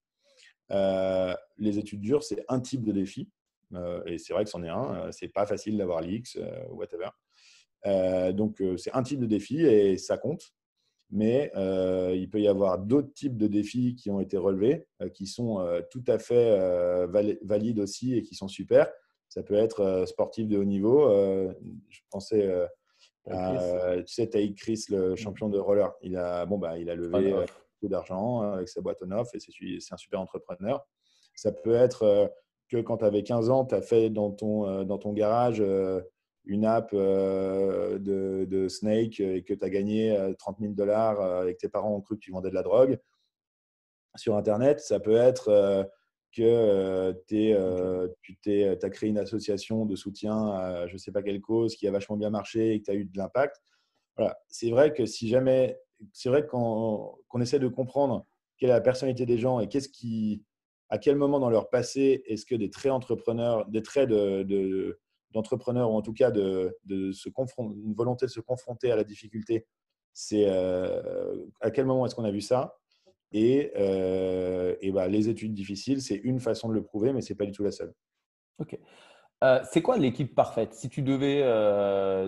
[0.68, 3.28] les études dures, c'est un type de défi.
[4.06, 5.10] et c'est vrai que c'en est un.
[5.10, 6.38] c'est pas facile d'avoir l'X,
[6.70, 7.08] whatever.
[7.86, 10.42] Euh, donc, euh, c'est un type de défi et ça compte.
[11.12, 15.26] Mais euh, il peut y avoir d'autres types de défis qui ont été relevés, qui
[15.26, 15.58] sont
[15.90, 16.56] tout à fait
[17.42, 18.88] valides aussi et qui sont super.
[19.28, 21.08] Ça peut être sportif de haut niveau.
[21.88, 22.48] je pensais
[23.28, 25.92] à, tu sais, Taïk Chris, le champion de roller.
[26.02, 29.40] Il a, bon, bah, il a levé beaucoup d'argent avec sa boîte on off et
[29.40, 30.86] c'est un super entrepreneur.
[31.34, 32.32] Ça peut être
[32.68, 35.60] que quand tu avais 15 ans, tu as fait dans ton, dans ton garage
[36.50, 41.46] une app euh, de, Snake et que tu as gagné 30 euh, 000 dollars euh,
[41.46, 42.98] et que tes parents ont cru que tu vendais de la drogue
[44.16, 45.88] sur Internet, ça peut être
[46.36, 51.76] que tu as créé une association de soutien à je ne sais pas quelle cause
[51.76, 53.62] qui a vachement bien marché et que tu as eu de l'impact.
[54.16, 54.36] Voilà.
[54.48, 55.78] C'est vrai que si jamais,
[56.12, 58.26] c'est vrai qu'on essaie de comprendre
[58.58, 60.42] quelle est la personnalité des gens et qu'est-ce qui,
[60.88, 64.98] à quel moment dans leur passé est-ce que des traits entrepreneurs, des traits de
[65.32, 66.72] d'entrepreneur, ou en tout cas de,
[67.12, 69.66] se confronter, une volonté de se confronter à la difficulté,
[70.12, 72.76] c'est euh, à quel moment est-ce qu'on a vu ça?
[73.32, 77.32] Et, euh, et bah, les études difficiles, c'est une façon de le prouver, mais ce
[77.32, 77.94] n'est pas du tout la seule.
[78.58, 78.78] Ok.
[79.42, 80.74] Euh, c'est quoi l'équipe parfaite?
[80.74, 81.42] Si tu devais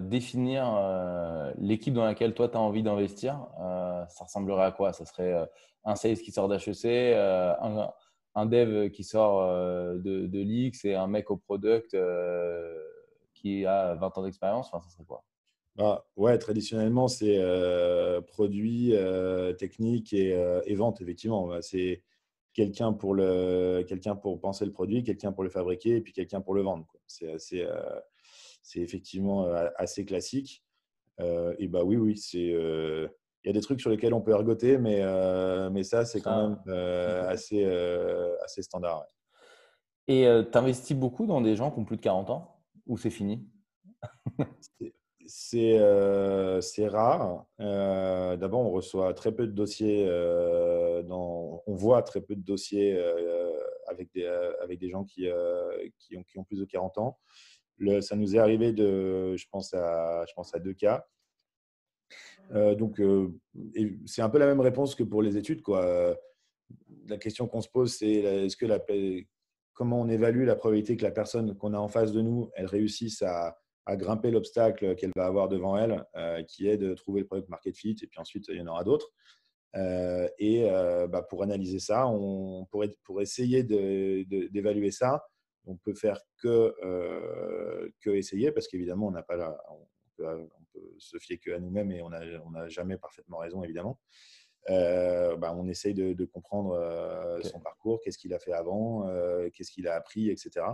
[0.00, 0.64] définir
[1.58, 3.46] l'équipe dans laquelle toi tu as envie d'investir,
[4.08, 4.92] ça ressemblerait à quoi?
[4.92, 5.34] Ça serait
[5.84, 7.90] un sales qui sort d'HEC, un,
[8.34, 11.94] un dev qui sort de, de l'X et un mec au product
[13.42, 15.24] qui a 20 ans d'expérience, enfin, ça serait quoi?
[15.78, 21.48] Ah, Ouais, traditionnellement, c'est euh, produit, euh, technique et, euh, et, vente, effectivement.
[21.48, 22.02] Bah, c'est
[22.52, 26.42] quelqu'un pour, le, quelqu'un pour penser le produit, quelqu'un pour le fabriquer et puis quelqu'un
[26.42, 26.86] pour le vendre.
[27.06, 27.66] C'est, assez,
[28.62, 30.62] c'est effectivement assez classique.
[31.18, 32.38] et bah oui, oui, c'est.
[32.38, 35.02] il y a des trucs sur lesquels on peut ergoter, mais,
[35.70, 36.62] mais ça, c'est quand même
[37.28, 37.64] assez,
[38.44, 39.06] assez standard.
[40.08, 42.51] Et tu investis beaucoup dans des gens qui ont plus de 40 ans?
[42.86, 43.46] Ou c'est fini?
[45.54, 47.46] Euh, C'est rare.
[47.60, 52.42] Euh, d'abord, on reçoit très peu de dossiers, euh, dans, on voit très peu de
[52.42, 52.98] dossiers
[53.88, 57.18] avec, des, gens qui, ont, plus de 40 ans.
[57.78, 61.06] Le, ça nous est arrivé de, je pense à, je pense à deux cas.
[62.50, 63.00] donc,
[64.06, 65.62] c'est un peu la même réponse que pour les études.
[65.62, 66.16] Quoi.
[67.08, 68.80] La question qu'on se pose, c'est est-ce que la,
[69.72, 72.66] comment on évalue la probabilité que la personne qu'on a en face de nous, elle
[72.66, 73.56] réussisse à,
[73.96, 76.04] grimper l'obstacle qu'elle va avoir devant elle,
[76.46, 78.84] qui est de trouver le product market fit, et puis ensuite, il y en aura
[78.84, 79.12] d'autres.
[79.74, 85.24] Euh, et euh, bah, pour analyser ça, on pourrait, pour essayer d'évaluer ça,
[85.64, 90.48] on peut faire que, euh, essayer parce qu'évidemment, on n'a pas la, on peut,
[90.98, 93.98] se fier qu'à nous-mêmes et on n'a jamais parfaitement raison, évidemment.
[94.68, 96.78] Bah, on essaye de, comprendre
[97.42, 99.06] son parcours, qu'est-ce qu'il a fait avant,
[99.52, 100.66] qu'est-ce qu'il a appris, etc.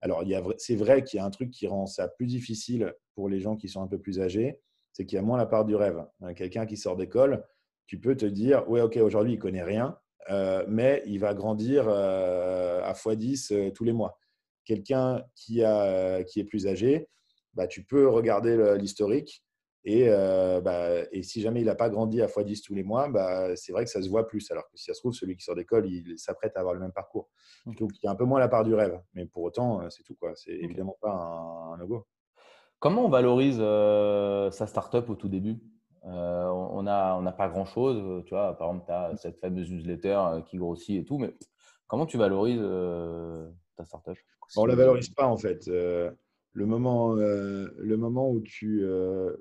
[0.00, 0.24] Alors,
[0.58, 3.56] c'est vrai qu'il y a un truc qui rend ça plus difficile pour les gens
[3.56, 4.60] qui sont un peu plus âgés,
[4.92, 6.04] c'est qu'il y a moins la part du rêve.
[6.36, 7.44] Quelqu'un qui sort d'école,
[7.86, 9.98] tu peux te dire, ouais, ok, aujourd'hui, il connaît rien,
[10.30, 14.18] euh, mais il va grandir euh, à x10 euh, tous les mois.
[14.64, 17.08] Quelqu'un qui, a, qui est plus âgé,
[17.54, 19.44] bah, tu peux regarder l'historique
[19.86, 20.08] et,
[20.62, 23.72] bah, et, si jamais il n'a pas grandi à x10 tous les mois, bah, c'est
[23.72, 24.50] vrai que ça se voit plus.
[24.50, 26.80] Alors que si ça se trouve, celui qui sort d'école, il s'apprête à avoir le
[26.80, 27.28] même parcours.
[27.66, 29.00] Donc il y a un peu moins la part du rêve.
[29.14, 30.16] Mais pour autant, c'est tout.
[30.34, 32.06] C'est évidemment pas un, un logo.
[32.78, 35.60] Comment on valorise sa startup au tout début?
[36.06, 37.98] Euh, on n'a on pas grand-chose.
[37.98, 41.18] Euh, tu vois, par exemple, tu as cette fameuse newsletter euh, qui grossit et tout,
[41.18, 41.34] mais
[41.86, 42.62] comment tu valorises
[43.76, 44.16] ta startup?
[44.56, 45.68] On ne la valorise pas en fait.
[46.56, 48.84] Le, moment, le moment où tu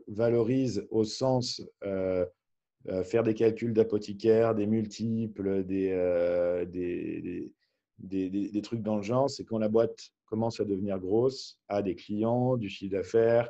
[0.08, 7.52] valorises au sens faire des calculs d'apothicaire, des multiples, des, des,
[7.98, 11.82] des, des, trucs dans le genre, c'est quand la boîte commence à devenir grosse, a
[11.82, 13.50] des clients, du chiffre d'affaires,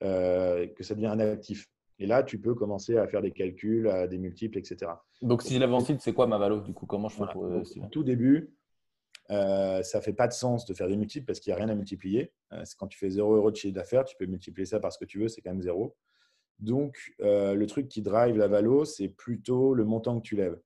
[0.00, 1.68] que ça devient un actif.
[1.98, 4.90] Et là, tu peux commencer à faire des calculs, à des multiples, etc.
[5.22, 7.44] Donc, si je en c'est quoi ma valeur Du coup, comment je fais pour.
[7.44, 8.50] Euh, au tout début,
[9.30, 11.68] euh, ça fait pas de sens de faire des multiples parce qu'il n'y a rien
[11.68, 12.32] à multiplier.
[12.52, 14.98] Euh, quand tu fais 0 euros de chiffre d'affaires, tu peux multiplier ça par ce
[14.98, 15.96] que tu veux, c'est quand même 0.
[16.60, 20.60] Donc, le truc qui drive la valo, c'est plutôt le montant que tu lèves.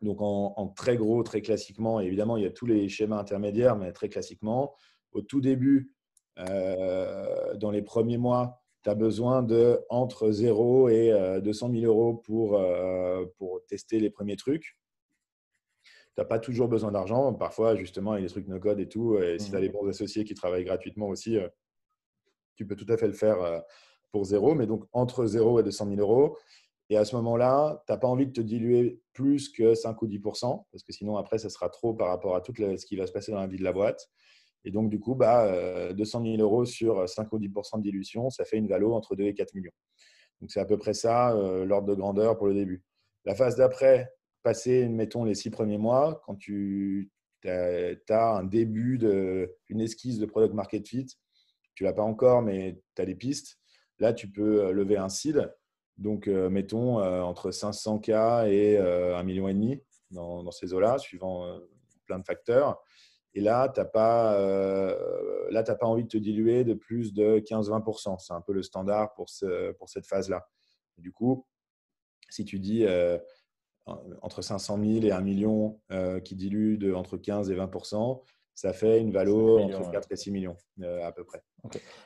[0.00, 3.92] Donc, en, très gros, très classiquement, évidemment, il y a tous les schémas intermédiaires, mais
[3.92, 4.74] très classiquement,
[5.12, 5.94] au tout début,
[6.36, 12.14] dans les premiers mois, tu as besoin de entre 0 et 200 euh, 000 euros
[12.14, 14.76] pour, euh, pour tester les premiers trucs.
[16.16, 17.32] Tu n'as pas toujours besoin d'argent.
[17.34, 19.18] Parfois, justement, il y a des trucs no-code et tout.
[19.18, 19.72] Et si tu as des mmh.
[19.72, 21.48] bons associés qui travaillent gratuitement aussi, euh,
[22.56, 23.62] tu peux tout à fait le faire
[24.10, 24.54] pour zéro.
[24.54, 26.36] Mais donc, entre 0 et 200 000 euros.
[26.90, 30.08] Et à ce moment-là, tu n'as pas envie de te diluer plus que 5 ou
[30.08, 33.06] 10 parce que sinon, après, ça sera trop par rapport à tout ce qui va
[33.06, 34.10] se passer dans la vie de la boîte.
[34.64, 38.44] Et donc, du coup, bah, 200 000 euros sur 5 ou 10% de dilution, ça
[38.44, 39.72] fait une valo entre 2 et 4 millions.
[40.40, 42.82] Donc, c'est à peu près ça, euh, l'ordre de grandeur pour le début.
[43.24, 47.10] La phase d'après, passer, mettons, les six premiers mois, quand tu
[47.44, 51.06] as, un début, de, une esquisse de product market fit,
[51.74, 53.58] tu l'as pas encore, mais tu as des pistes.
[53.98, 55.52] Là, tu peux euh, lever un seed.
[55.98, 61.60] Donc, euh, mettons, entre 500K et 1,5 million dans, dans ces eaux-là, suivant
[62.06, 62.82] plein de facteurs.
[63.34, 68.18] Et là, tu n'as pas, euh, pas envie de te diluer de plus de 15-20%.
[68.18, 70.48] C'est un peu le standard pour, ce, pour cette phase-là.
[70.98, 71.46] Du coup,
[72.28, 73.18] si tu dis euh,
[73.86, 78.22] entre 500 000 et 1 million euh, qui dilue de entre 15 et 20%,
[78.60, 81.42] ça fait une valo entre 4 et 6 millions euh, à peu près.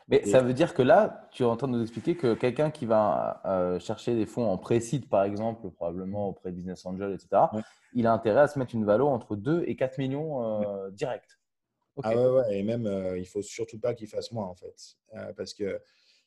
[0.07, 2.71] Mais ça veut dire que là, tu es en train de nous expliquer que quelqu'un
[2.71, 7.13] qui va euh, chercher des fonds en pré-seed, par exemple, probablement auprès de Business Angel,
[7.13, 7.43] etc.,
[7.93, 11.41] il a intérêt à se mettre une valo entre 2 et 4 millions euh, direct.
[12.03, 14.97] Ah ouais, ouais, et même, il ne faut surtout pas qu'il fasse moins, en fait.
[15.37, 15.81] parce que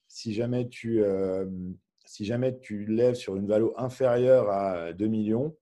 [0.10, 1.04] si jamais, tu,
[2.08, 5.56] si jamais tu lèves sur une valo inférieure à 2 millions,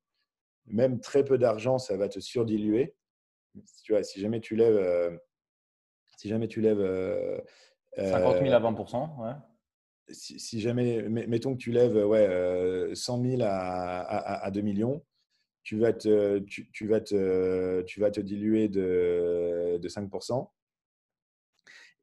[0.67, 2.95] même très peu d'argent, ça va te surdiluer.
[3.84, 5.17] Tu vois, si jamais tu lèves, euh,
[6.17, 6.84] si jamais tu lèves
[7.97, 8.71] 50 000 à 20
[9.19, 9.34] ouais.
[10.12, 15.03] Si, jamais, mettons que tu lèves ouais, 100 000 à, à, 2 millions,
[15.63, 20.08] tu vas te, tu, vas te, tu vas te diluer de, de 5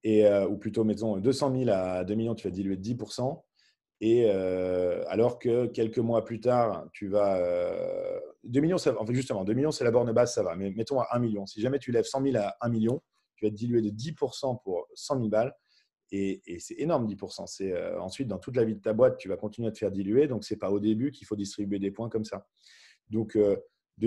[0.04, 2.96] et, euh, ou plutôt, mettons 200 000 à 2 millions, tu vas diluer de 10
[4.04, 7.40] et euh, alors que quelques mois plus tard, tu vas.
[8.42, 10.56] 2 millions, en fait, justement, 2 millions, c'est la borne basse, ça va.
[10.56, 11.46] Mais mettons à 1 million.
[11.46, 13.00] Si jamais tu lèves 100 000 à 1 million,
[13.36, 15.54] tu vas te diluer de 10% pour 100 000 balles.
[16.10, 17.46] Et, c'est énorme, 10%.
[17.46, 19.78] C'est, euh, ensuite, dans toute la vie de ta boîte, tu vas continuer à te
[19.78, 20.26] faire diluer.
[20.26, 22.48] Donc, ce n'est pas au début qu'il faut distribuer des points comme ça.
[23.08, 23.56] Donc, 2 euh,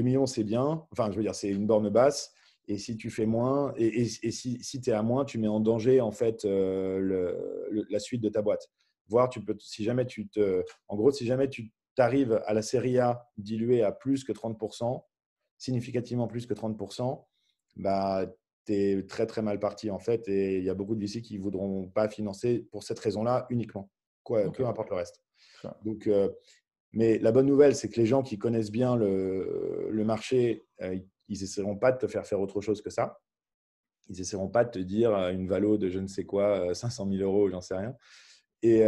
[0.03, 0.85] millions, c'est bien.
[0.91, 2.33] Enfin, je veux dire, c'est une borne basse.
[2.67, 5.61] Et si tu fais moins, et, si, si tu es à moins, tu mets en
[5.61, 8.69] danger en fait la suite de ta boîte
[9.07, 12.61] voir tu peux, si jamais tu te, en gros, si jamais tu t'arrives à la
[12.61, 15.03] série A diluée à plus que 30%,
[15.57, 17.25] significativement plus que 30%,
[17.77, 18.25] bah,
[18.65, 20.27] tu es très très mal parti en fait.
[20.27, 23.45] Et il y a beaucoup de VC qui ne voudront pas financer pour cette raison-là
[23.49, 23.89] uniquement,
[24.23, 25.21] quoi, peu importe le reste.
[25.83, 26.29] Donc, euh,
[26.93, 30.97] mais la bonne nouvelle, c'est que les gens qui connaissent bien le, le marché, euh,
[31.27, 33.19] ils n'essaieront pas de te faire faire autre chose que ça.
[34.07, 37.09] Ils n'essaieront pas de te dire euh, une valo de je ne sais quoi, 500
[37.09, 37.95] 000 euros, j'en sais rien.
[38.65, 38.83] Et,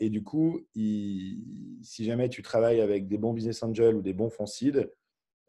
[0.00, 4.30] et du coup, si jamais tu travailles avec des bons business angels ou des bons
[4.30, 4.90] fonds seed,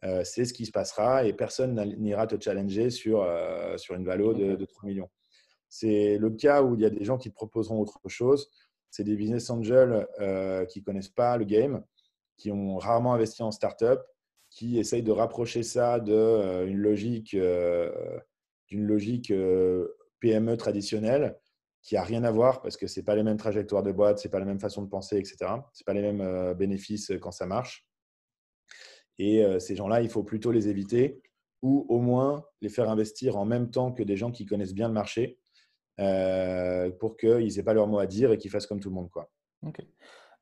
[0.04, 4.04] euh, c'est ce qui se passera et personne n'ira te challenger sur, euh, sur une
[4.04, 5.10] valo de, 3 millions.
[5.70, 8.50] C'est le cas où il y a des gens qui te proposeront autre chose.
[8.90, 11.84] C'est des business angels euh, qui ne connaissent pas le game,
[12.36, 14.02] qui ont rarement investi en startup,
[14.50, 17.38] qui essayent de rapprocher ça d'une logique,
[18.68, 19.32] d'une logique
[20.20, 21.40] PME traditionnelle
[21.82, 24.20] qui n'a rien à voir parce que ce n'est pas les mêmes trajectoires de boîte,
[24.20, 25.38] ce n'est pas la même façon de penser, etc.
[25.40, 27.88] Ce n'est pas les mêmes bénéfices quand ça marche.
[29.22, 31.22] Et euh, ces gens-là, il faut plutôt les éviter
[31.62, 34.88] ou au moins les faire investir en même temps que des gens qui connaissent bien
[34.88, 35.38] le marché
[36.00, 38.96] euh, pour qu'ils n'aient pas leur mot à dire et qu'ils fassent comme tout le
[38.96, 39.12] monde.
[39.12, 39.30] Quoi.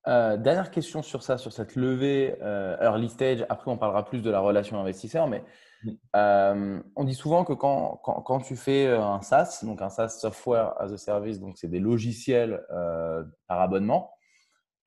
[0.08, 3.46] Euh, dernière question sur ça, sur cette levée early stage.
[3.50, 5.44] Après, on parlera plus de la relation investisseur, mais
[5.84, 6.82] mm.
[6.96, 10.74] on dit souvent que quand, quand, quand, tu fais un SaaS, donc un SaaS Software
[10.82, 12.62] as a Service, donc c'est des logiciels
[13.48, 14.12] par abonnement,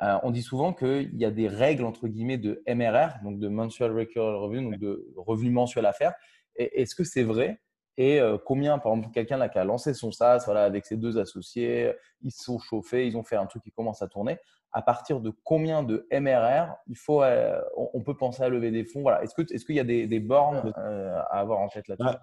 [0.03, 3.49] euh, on dit souvent qu'il y a des règles entre guillemets de MRR, donc de
[3.49, 6.13] Mensual Recurring Revenue, donc de revenu mensuel à faire.
[6.57, 7.61] Est-ce que c'est vrai?
[7.97, 11.19] Et euh, combien, par exemple, quelqu'un qui a lancé son SaaS voilà, avec ses deux
[11.19, 14.39] associés, ils se sont chauffés, ils ont fait un truc qui commence à tourner.
[14.73, 18.85] À partir de combien de MRR il faut, euh, on, peut penser à lever des
[18.85, 19.23] fonds voilà.
[19.23, 22.19] Est-ce qu'il est qu'il y a des, bornes à avoir en tête là-dessus?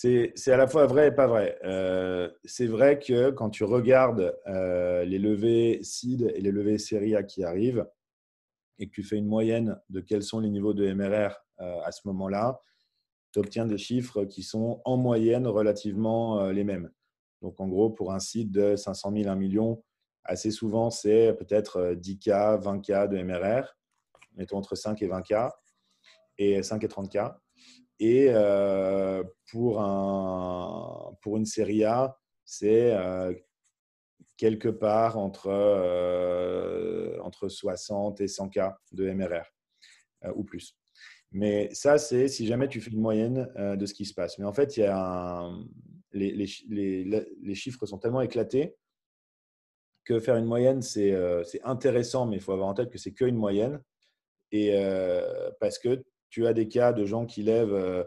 [0.00, 1.58] C'est à la fois vrai et pas vrai.
[1.64, 7.16] Euh, c'est vrai que quand tu regardes euh, les levées seed et les levées série
[7.16, 7.84] A qui arrivent
[8.78, 11.90] et que tu fais une moyenne de quels sont les niveaux de MRR euh, à
[11.90, 12.60] ce moment-là,
[13.32, 16.92] tu obtiens des chiffres qui sont en moyenne relativement les mêmes.
[17.42, 19.82] Donc en gros, pour un site de 500 000, 1 million,
[20.28, 23.66] assez souvent, c'est peut-être 10K, 20K de MRR,
[24.36, 25.50] mettons entre 5 et 20K,
[26.36, 27.34] et 5 et 30K.
[28.00, 33.34] Et euh, pour, un, pour une série A, c'est euh,
[34.36, 39.44] quelque part entre, euh, entre 60 et 100 cas de MRR
[40.34, 40.76] ou plus.
[41.30, 44.38] Mais ça, c'est si jamais tu fais une moyenne de ce qui se passe.
[44.38, 45.48] Mais en fait, il y a
[46.12, 46.32] les,
[46.68, 48.74] les, les, chiffres sont tellement éclatés
[50.08, 51.14] que faire une moyenne, c'est
[51.64, 53.82] intéressant, mais il faut avoir en tête que c'est qu'une moyenne.
[54.52, 54.72] Et
[55.60, 58.04] parce que tu as des cas de gens qui lèvent euh,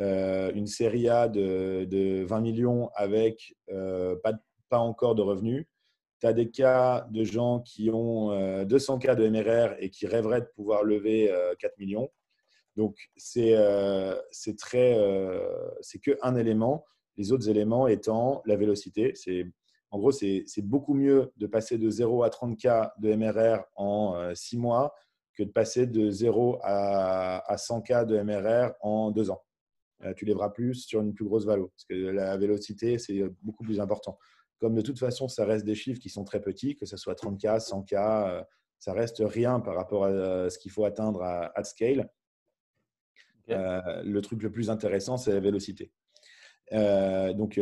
[0.00, 4.34] euh, une série A de, 20 millions avec euh, pas,
[4.68, 5.66] pas, encore de revenus.
[6.20, 10.42] Tu as des cas de gens qui ont 200 cas de MRR et qui rêveraient
[10.42, 12.10] de pouvoir lever 4 millions.
[12.76, 13.56] Donc, c'est
[14.30, 14.98] c'est très,
[15.80, 16.84] c'est qu'un élément.
[17.16, 19.12] Les autres éléments étant la vélocité.
[19.14, 19.46] C'est
[19.90, 24.34] en gros, c'est beaucoup mieux de passer de 0 à 30 cas de MRR en
[24.34, 24.94] 6 mois
[25.34, 29.42] que de passer de 0 à, 100K de MRR en deux ans.
[30.02, 33.64] Euh, tu lèveras plus sur une plus grosse valeur parce que la vélocité, c'est beaucoup
[33.64, 34.18] plus important.
[34.58, 37.14] Comme de toute façon, ça reste des chiffres qui sont très petits, que ce soit
[37.14, 37.94] 30K, 100K,
[38.28, 38.42] euh,
[38.78, 42.10] ça reste rien par rapport à ce qu'il faut atteindre à, at scale.
[43.50, 45.90] Euh, le truc le plus intéressant, c'est la vélocité.
[46.70, 47.58] donc,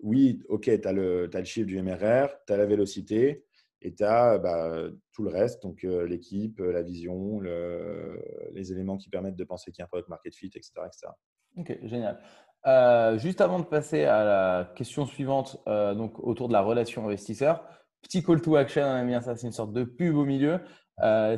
[0.00, 3.46] oui, OK, tu as, as, le chiffre du MRR, tu as la vélocité,
[3.82, 9.08] et tu as bah, tout le reste, donc euh, l'équipe, la vision, les éléments qui
[9.08, 10.72] permettent de penser qu'il y a un product market fit, etc.
[10.86, 11.12] etc.
[11.56, 12.18] Ok, génial.
[12.66, 17.04] Euh, juste avant de passer à la question suivante, euh, donc autour de la relation
[17.04, 17.64] investisseur,
[18.02, 20.60] petit call to action, on a mis ça, c'est une sorte de pub au milieu.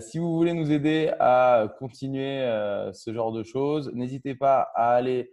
[0.01, 2.41] si vous voulez nous aider à continuer
[2.93, 5.33] ce genre de choses, n'hésitez pas à aller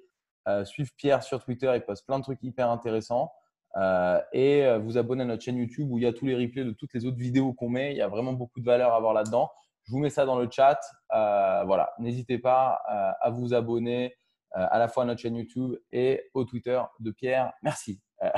[0.63, 3.31] suivre Pierre sur Twitter, il poste plein de trucs hyper intéressants.
[3.77, 6.35] Euh, et euh, vous abonner à notre chaîne YouTube où il y a tous les
[6.35, 7.91] replays de toutes les autres vidéos qu'on met.
[7.91, 9.51] Il y a vraiment beaucoup de valeur à voir là-dedans.
[9.83, 10.79] Je vous mets ça dans le chat.
[11.13, 12.81] Euh, voilà, n'hésitez pas
[13.19, 14.15] à vous abonner
[14.51, 17.51] à la fois à notre chaîne YouTube et au Twitter de Pierre.
[17.61, 18.01] Merci.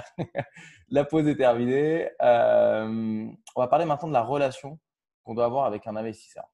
[0.90, 2.10] la pause est terminée.
[2.20, 4.80] on va parler maintenant de la relation
[5.24, 6.46] qu'on doit avoir avec un investisseur.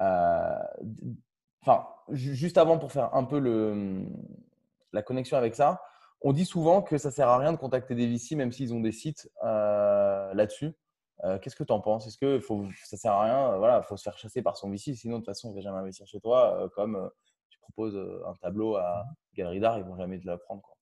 [0.00, 4.06] Enfin, juste avant pour faire un peu le,
[4.92, 5.80] la connexion avec ça,
[6.22, 8.80] on dit souvent que ça sert à rien de contacter des VC, même s'ils ont
[8.80, 10.72] des sites euh, là-dessus.
[11.24, 12.06] Euh, qu'est-ce que tu en penses?
[12.06, 13.56] Est-ce que faut, ça sert à rien?
[13.58, 15.62] Voilà, faut se faire chasser par son VC, sinon de toute façon, il ne va
[15.62, 16.62] jamais investir chez toi.
[16.62, 17.10] Euh, comme
[17.48, 20.76] tu proposes un tableau à Galerie d'Art, ils vont jamais te l'apprendre.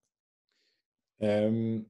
[1.20, 1.80] je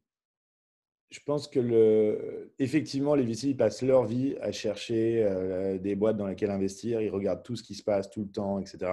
[1.24, 6.50] pense que effectivement, les VC ils passent leur vie à chercher des boîtes dans lesquelles
[6.50, 7.00] investir.
[7.00, 8.92] Ils regardent tout ce qui se passe tout le temps, etc.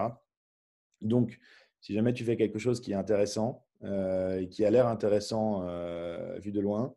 [1.01, 1.39] Donc,
[1.85, 5.67] si jamais tu fais quelque chose qui est intéressant et qui a l'air intéressant
[6.39, 6.95] vu de loin,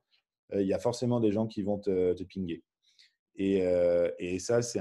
[0.55, 2.63] il y a forcément des gens qui vont te, te pinguer.
[3.37, 4.81] Et, ça, c'est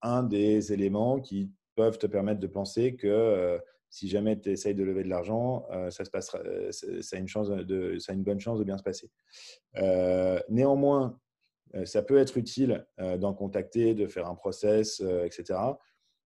[0.00, 4.84] un, des éléments qui peuvent te permettre de penser que si jamais tu essayes de
[4.84, 6.04] lever de l'argent, euh, ça,
[6.34, 6.70] euh,
[7.12, 9.10] a une chance ça a une bonne chance de bien se passer.
[9.76, 11.18] Euh, néanmoins,
[11.84, 12.86] ça peut être utile
[13.18, 15.58] d'en contacter, de faire un process, etc.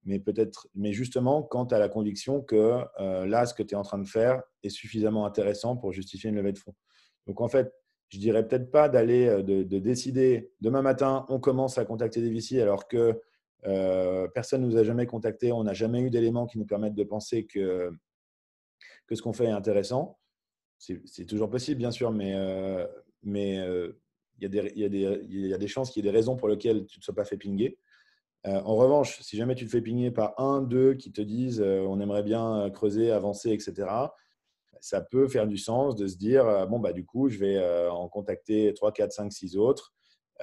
[0.04, 3.78] Mais peut-être, mais justement, quand tu as la conviction que là, ce que tu es
[3.78, 6.74] en train de faire est suffisamment intéressant pour justifier une levée de fonds.
[7.28, 7.72] Donc en fait,
[8.10, 12.32] je dirais peut-être pas d'aller de, de, décider demain matin, on commence à contacter des
[12.32, 13.22] VC alors que
[13.66, 16.96] euh, personne ne nous a jamais contacté, on n'a jamais eu d'éléments qui nous permettent
[16.96, 17.92] de penser que,
[19.08, 20.18] que ce qu'on fait est intéressant.
[20.78, 22.88] C'est toujours possible, bien sûr, mais euh,
[23.22, 23.92] mais euh,
[24.40, 26.98] il y, y, y, a des chances qu'il y ait des raisons pour lesquelles tu
[26.98, 27.78] ne te sois pas fait pinguer.
[28.46, 32.00] En revanche, si jamais tu te fais pinguer par un, deux qui te disent on
[32.00, 33.88] aimerait bien creuser, avancer, etc.,
[34.80, 38.10] ça peut faire du sens de se dire bon, bah, du coup, je vais en
[38.10, 39.94] contacter 3, 4, 5, 6 autres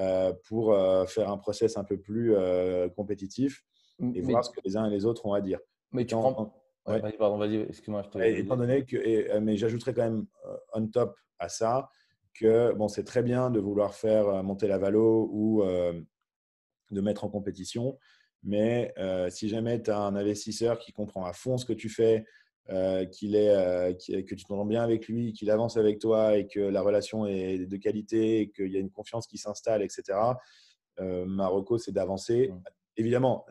[0.00, 3.64] euh, pour euh, faire un process un peu plus euh, compétitif
[4.14, 5.58] et voir ce que les uns et les autres ont à dire.
[5.90, 6.54] Mais tu prends.
[6.84, 8.04] pardon, vas-y, excuse-moi.
[8.22, 10.26] Étant donné que, mais j'ajouterais quand même
[10.72, 11.88] on top à ça
[12.32, 15.64] que bon, c'est très bien de vouloir faire monter la valo ou
[16.90, 17.98] de mettre en compétition,
[18.42, 18.94] mais
[19.30, 22.24] si jamais tu as un investisseur qui comprend à fond ce que tu fais,
[22.70, 26.46] euh, qu'il est, euh, que tu t'entends bien avec lui, qu'il avance avec toi et
[26.46, 30.18] que la relation est de qualité, qu'il y a une confiance qui s'installe, etc.
[31.00, 32.48] Euh, Marocco, c'est d'avancer.
[32.48, 32.62] Mmh.
[32.98, 33.46] Évidemment,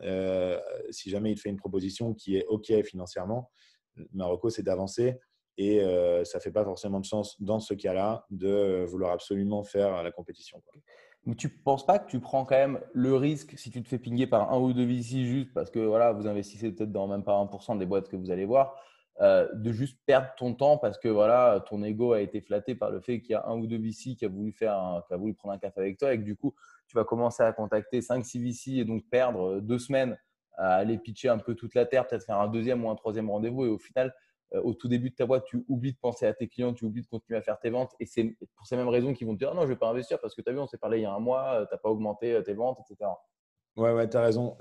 [0.90, 3.50] si jamais il te fait une proposition qui est OK financièrement,
[4.12, 5.16] Marocco, c'est d'avancer.
[5.56, 5.80] Et
[6.24, 10.12] ça ne fait pas forcément de sens dans ce cas-là de vouloir absolument faire la
[10.12, 10.62] compétition.
[11.36, 13.98] Tu ne penses pas que tu prends quand même le risque, si tu te fais
[13.98, 17.22] pinguer par un ou deux VC juste parce que voilà, vous investissez peut-être dans même
[17.22, 18.76] pas 1% des boîtes que vous allez voir,
[19.20, 22.90] euh, de juste perdre ton temps parce que voilà, ton ego a été flatté par
[22.90, 25.16] le fait qu'il y a un ou deux VC qui a voulu, faire qui a
[25.16, 26.54] voulu prendre un café avec toi et que du coup,
[26.86, 30.16] tu vas commencer à contacter 5-6 VC et donc perdre euh, deux semaines
[30.56, 33.30] à aller pitcher un peu toute la terre, peut-être faire un deuxième ou un troisième
[33.30, 34.14] rendez-vous et au final,
[34.52, 37.02] au tout début de ta boîte, tu oublies de penser à tes clients, tu oublies
[37.02, 39.38] de continuer à faire tes ventes et c'est pour ces mêmes raisons qu'ils vont te
[39.38, 40.98] dire non, je ne vais pas investir parce que tu as vu, on s'est parlé
[40.98, 43.10] il y a un mois, tu n'as pas augmenté tes ventes, etc.
[43.78, 44.56] Ouais, ouais, tu as raison.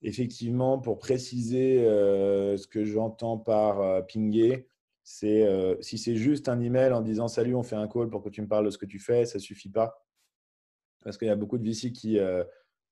[0.00, 4.68] Effectivement, pour préciser euh, ce que j'entends par euh, pinguer,
[5.02, 8.22] c'est euh, si c'est juste un email en disant salut, on fait un call pour
[8.22, 10.02] que tu me parles de ce que tu fais, ça ne suffit pas.
[11.04, 12.18] Parce qu'il y a beaucoup de VC qui,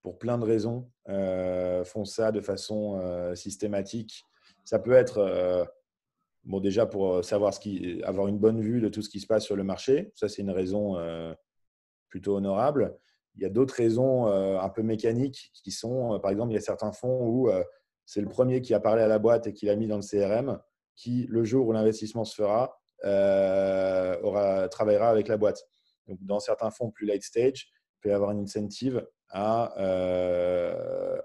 [0.02, 3.00] pour plein de raisons, font ça de façon
[3.36, 4.24] systématique.
[4.64, 5.64] Ça peut être,
[6.44, 9.26] bon, déjà pour savoir ce qui, avoir une bonne vue de tout ce qui se
[9.26, 10.12] passe sur le marché.
[10.14, 10.96] Ça, c'est une raison
[12.10, 12.98] plutôt honorable.
[13.36, 16.54] Il y a d'autres raisons euh, un peu mécaniques qui sont, euh, par exemple, il
[16.56, 17.62] y a certains fonds où euh,
[18.04, 20.02] c'est le premier qui a parlé à la boîte et qui l'a mis dans le
[20.02, 20.60] CRM,
[20.96, 22.76] qui, le jour où l'investissement se fera,
[24.22, 25.64] aura, travaillera avec la boîte.
[26.08, 29.72] Donc, dans certains fonds plus late stage, il peut y avoir une incentive à,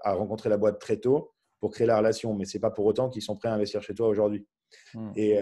[0.00, 2.34] à rencontrer la boîte très tôt pour créer la relation.
[2.34, 4.46] Mais ce n'est pas pour autant qu'ils sont prêts à investir chez toi aujourd'hui.
[4.94, 5.12] Hmm.
[5.16, 5.40] Et,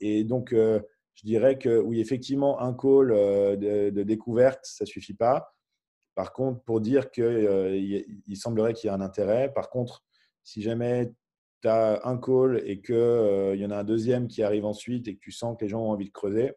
[0.00, 5.14] et, donc, je dirais que oui, effectivement, un call de, de découverte, ça ne suffit
[5.14, 5.54] pas.
[6.20, 10.04] Par contre, pour dire qu'il euh, il semblerait qu'il y ait un intérêt, par contre,
[10.42, 11.12] si jamais
[11.62, 15.08] tu as un call et qu'il euh, y en a un deuxième qui arrive ensuite
[15.08, 16.52] et que tu sens que les gens ont envie de creuser,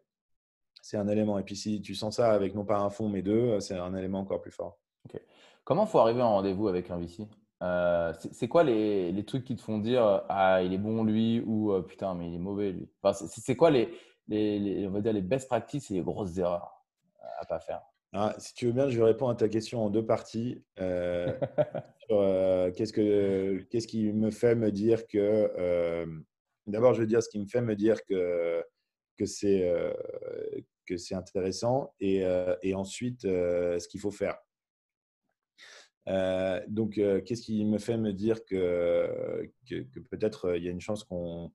[0.82, 1.40] c'est un élément.
[1.40, 3.96] Et puis si tu sens ça avec non pas un fond mais deux, c'est un
[3.96, 4.80] élément encore plus fort.
[5.64, 7.28] Comment faut arriver en rendez-vous avec un VC
[7.64, 11.74] euh, C'est quoi les, trucs qui te font dire ah il est bon lui ou
[11.84, 12.90] putain mais il est mauvais lui?
[13.14, 13.90] C'est quoi les,
[14.28, 16.84] les, on va dire les best practices et les grosses erreurs
[17.40, 17.82] à pas faire?
[18.16, 20.64] Ah, si tu veux bien, je vais répondre à ta question en deux parties.
[20.80, 21.34] Euh,
[22.12, 25.18] euh, qu'est-ce, que, qu'est-ce qui me fait me dire que.
[25.58, 26.06] Euh,
[26.68, 28.64] d'abord, je vais dire ce qui me fait me dire que,
[29.18, 29.68] que, c'est,
[30.86, 32.24] que c'est intéressant et,
[32.62, 34.38] et ensuite ce qu'il faut faire.
[36.08, 39.50] Donc, qu'est-ce qui me fait me dire que,
[40.10, 41.52] peut-être il y a une chance qu'on,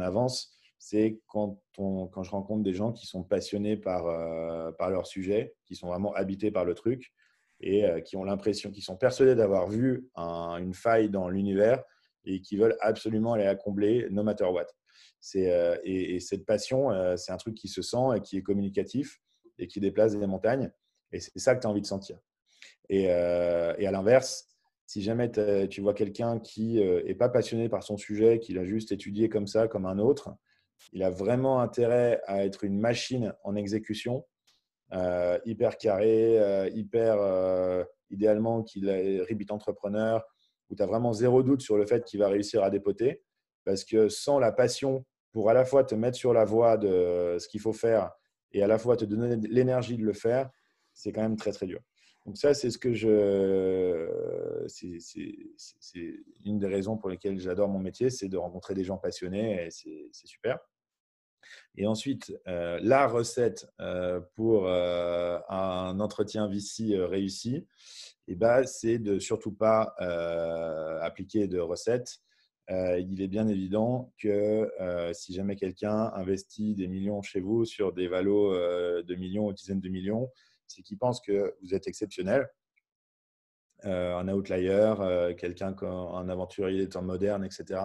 [0.00, 5.74] avance c'est quand, je rencontre des gens qui sont passionnés par, euh, leur sujet, qui
[5.74, 7.12] sont vraiment habités par le truc
[7.60, 11.82] et euh, qui ont l'impression, qui sont persuadés d'avoir vu une faille dans l'univers
[12.24, 14.66] et qui veulent absolument aller la combler, no matter what.
[15.36, 19.20] Euh, et, cette passion, c'est un truc qui se sent et qui est communicatif
[19.58, 20.70] et qui déplace des montagnes.
[21.12, 22.18] Et c'est ça que tu as envie de sentir.
[22.88, 24.46] Et, et à l'inverse,
[24.86, 25.30] si jamais
[25.68, 29.46] tu vois quelqu'un qui n'est pas passionné par son sujet, qui l'a juste étudié comme
[29.46, 30.30] ça, comme un autre,
[30.92, 34.24] il a vraiment intérêt à être une machine en exécution,
[34.92, 40.24] euh, hyper carré, euh, hyper euh, idéalement qu'il est ribit entrepreneur,
[40.70, 43.22] où tu as vraiment zéro doute sur le fait qu'il va réussir à dépoter.
[43.64, 47.36] Parce que sans la passion pour à la fois te mettre sur la voie de
[47.38, 48.12] ce qu'il faut faire
[48.52, 50.50] et à la fois te donner l'énergie de le faire,
[50.94, 51.80] c'est quand même très très dur.
[52.26, 56.14] Donc ça, c'est ce que je, c'est
[56.44, 59.70] une des raisons pour lesquelles j'adore mon métier, c'est de rencontrer des gens passionnés et
[59.70, 60.58] c'est super.
[61.76, 67.64] Et ensuite, euh, la recette euh, pour euh, un entretien VC réussi,
[68.26, 69.94] eh ben, c'est de surtout pas
[71.00, 72.18] appliquer de recettes.
[72.68, 74.68] il est bien évident que
[75.12, 78.52] si jamais quelqu'un investit des millions chez vous sur des valos
[79.04, 80.28] de millions ou dizaines de millions,
[80.66, 82.48] c'est qu'il pense que vous êtes exceptionnel.
[83.84, 84.94] un outlier,
[85.38, 87.80] quelqu'un, un aventurier des temps modernes, etc.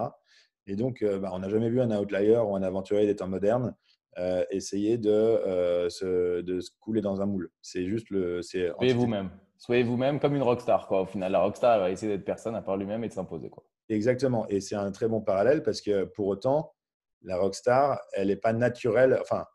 [0.67, 3.75] Et donc, bah, on n'a jamais vu un outlier ou un aventurier des temps modernes
[4.17, 7.49] euh, essayer de, euh, se, de, se, couler dans un moule.
[7.61, 8.41] C'est juste le.
[8.41, 9.29] Soyez vous-même.
[9.57, 10.88] Soyez vous-même comme une rockstar.
[10.88, 11.01] Quoi.
[11.01, 13.49] Au final, la rockstar va essayer d'être personne à part lui-même et de s'imposer.
[13.49, 13.63] Quoi.
[13.88, 14.45] Exactement.
[14.49, 16.73] Et c'est un très bon parallèle parce que pour autant,
[17.21, 19.17] la rockstar, elle n'est pas naturelle.
[19.21, 19.45] Enfin,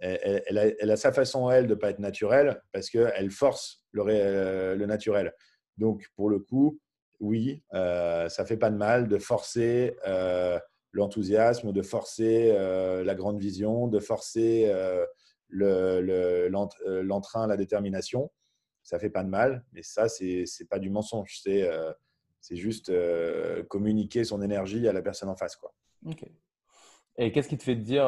[0.00, 4.74] elle, a, sa façon, elle, de ne pas être naturelle parce qu'elle force le, euh,
[4.74, 5.32] le, naturel.
[5.76, 6.80] Donc, pour le coup,
[7.20, 10.58] oui, euh, ça fait pas de mal de forcer euh,
[10.92, 14.72] l'enthousiasme, de forcer euh, la grande vision, de forcer
[15.50, 18.30] l'entrain, la détermination.
[18.82, 21.40] Ça fait pas de mal, mais ça, c'est pas du mensonge.
[21.42, 22.90] C'est juste
[23.68, 25.56] communiquer son énergie à la personne en face.
[25.56, 25.74] Quoi.
[26.06, 26.24] Ok.
[27.18, 28.06] Et qu'est-ce qui te fait te dire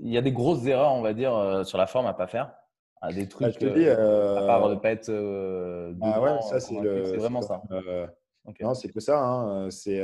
[0.00, 2.52] il y a des grosses erreurs, on va dire, sur la forme à pas faire
[3.00, 5.10] ah, Des trucs, bah, je te dis, à part de pas être.
[6.02, 7.62] ah ouais, ça, c'est, vraiment ça.
[8.60, 9.22] Non, c'est que ça.
[9.22, 9.70] Hein.
[9.70, 10.00] C'est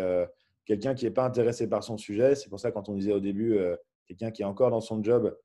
[0.65, 2.35] quelqu'un qui n'est pas intéressé par son sujet.
[2.35, 3.77] C'est pour ça, quand on disait au début, euh,
[4.07, 5.37] quelqu'un qui est encore dans son job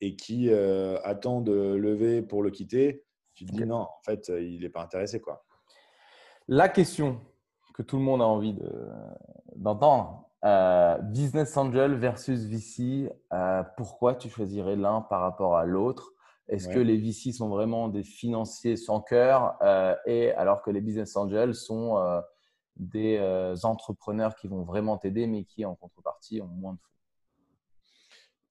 [0.00, 4.30] et qui euh, attend de lever pour le quitter, tu te dis non, en fait,
[4.30, 5.20] euh, il n'est pas intéressé.
[5.20, 5.44] Quoi.
[6.48, 7.20] La question
[7.74, 8.56] que tout le monde a envie
[9.54, 13.10] d'entendre, business angel versus VC,
[13.76, 16.12] pourquoi tu choisirais l'un par rapport à l'autre?
[16.48, 19.58] Est-ce que les VC sont vraiment des financiers sans cœur
[20.06, 22.22] et alors que les business angels sont
[22.78, 26.88] des euh, entrepreneurs qui vont vraiment t'aider, mais qui en contrepartie ont moins de fonds?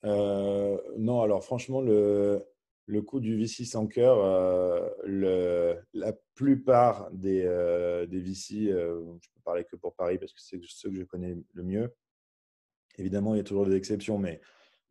[0.05, 2.45] Euh, Non, alors franchement, le,
[2.87, 7.43] le coût du VC sans cœur, euh, la plupart des,
[8.09, 11.37] des VC, je peux parler que pour Paris parce que c'est ceux que je connais
[11.53, 11.93] le mieux.
[12.97, 14.41] Évidemment, il y a toujours des exceptions, mais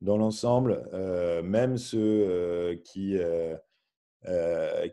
[0.00, 0.88] dans l'ensemble,
[1.42, 3.16] même ceux qui,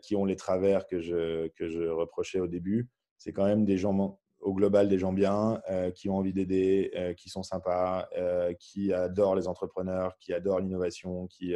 [0.02, 2.88] qui ont les travers que je, que je reprochais au début,
[3.18, 6.92] c'est quand même des gens au global des gens bien, euh, qui ont envie d'aider,
[6.94, 11.26] euh, qui sont sympas, euh, qui adorent les entrepreneurs, qui adorent l'innovation.
[11.26, 11.54] Qui,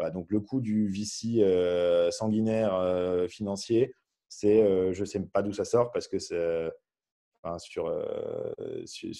[0.00, 0.10] voilà.
[0.10, 1.44] Donc le coût du VC
[2.10, 3.94] sanguinaire financier,
[4.28, 6.70] c'est, je ne sais pas d'où ça sort parce que c'est
[7.42, 7.92] enfin, sur,
[8.84, 9.14] sur,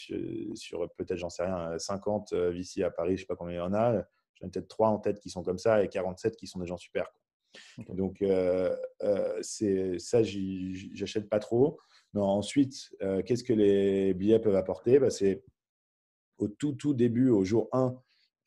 [0.55, 3.59] sur, peut-être, j'en sais rien, 50 VC à Paris, je ne sais pas combien il
[3.59, 4.05] y en a.
[4.35, 6.66] J'en ai peut-être 3 en tête qui sont comme ça et 47 qui sont des
[6.66, 7.07] gens super.
[7.89, 8.24] Donc,
[9.43, 11.78] c'est ça, j'achète pas trop
[12.18, 14.99] ensuite, euh, qu'est-ce que les billets peuvent apporter?
[14.99, 15.45] Bah, C'est
[16.39, 17.95] au tout, tout début, au jour 1,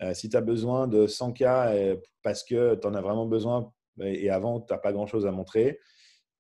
[0.01, 3.71] euh, si tu as besoin de 100K parce que tu en as vraiment besoin
[4.01, 5.79] et avant, tu n'as pas grand-chose à montrer,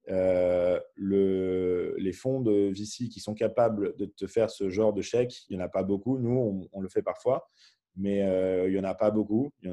[0.09, 5.43] euh, les fonds de VC qui sont capables de te faire ce genre de chèque,
[5.49, 6.17] il n'y en a pas beaucoup.
[6.17, 7.47] Nous, on, le fait parfois,
[7.95, 8.19] mais
[8.65, 9.51] il n'y en a pas beaucoup.
[9.61, 9.69] Il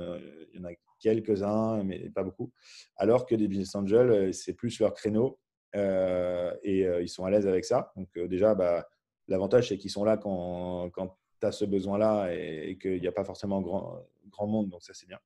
[0.54, 2.52] y en a, quelques-uns, mais pas beaucoup.
[2.96, 5.38] Alors que des business angels, c'est plus leur créneau.
[5.76, 7.92] Euh, et euh, ils sont à l'aise avec ça.
[7.96, 8.88] Donc euh, déjà, bah,
[9.28, 13.12] l'avantage, c'est qu'ils sont là quand, quand tu as ce besoin-là et, qu'il n'y a
[13.12, 15.18] pas forcément grand, grand monde, donc ça c'est bien.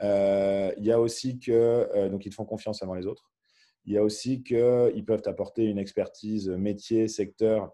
[0.00, 3.30] Il y a aussi que, donc ils te font confiance avant les autres.
[3.86, 7.72] Il y a aussi qu'ils peuvent t'apporter une expertise métier, secteur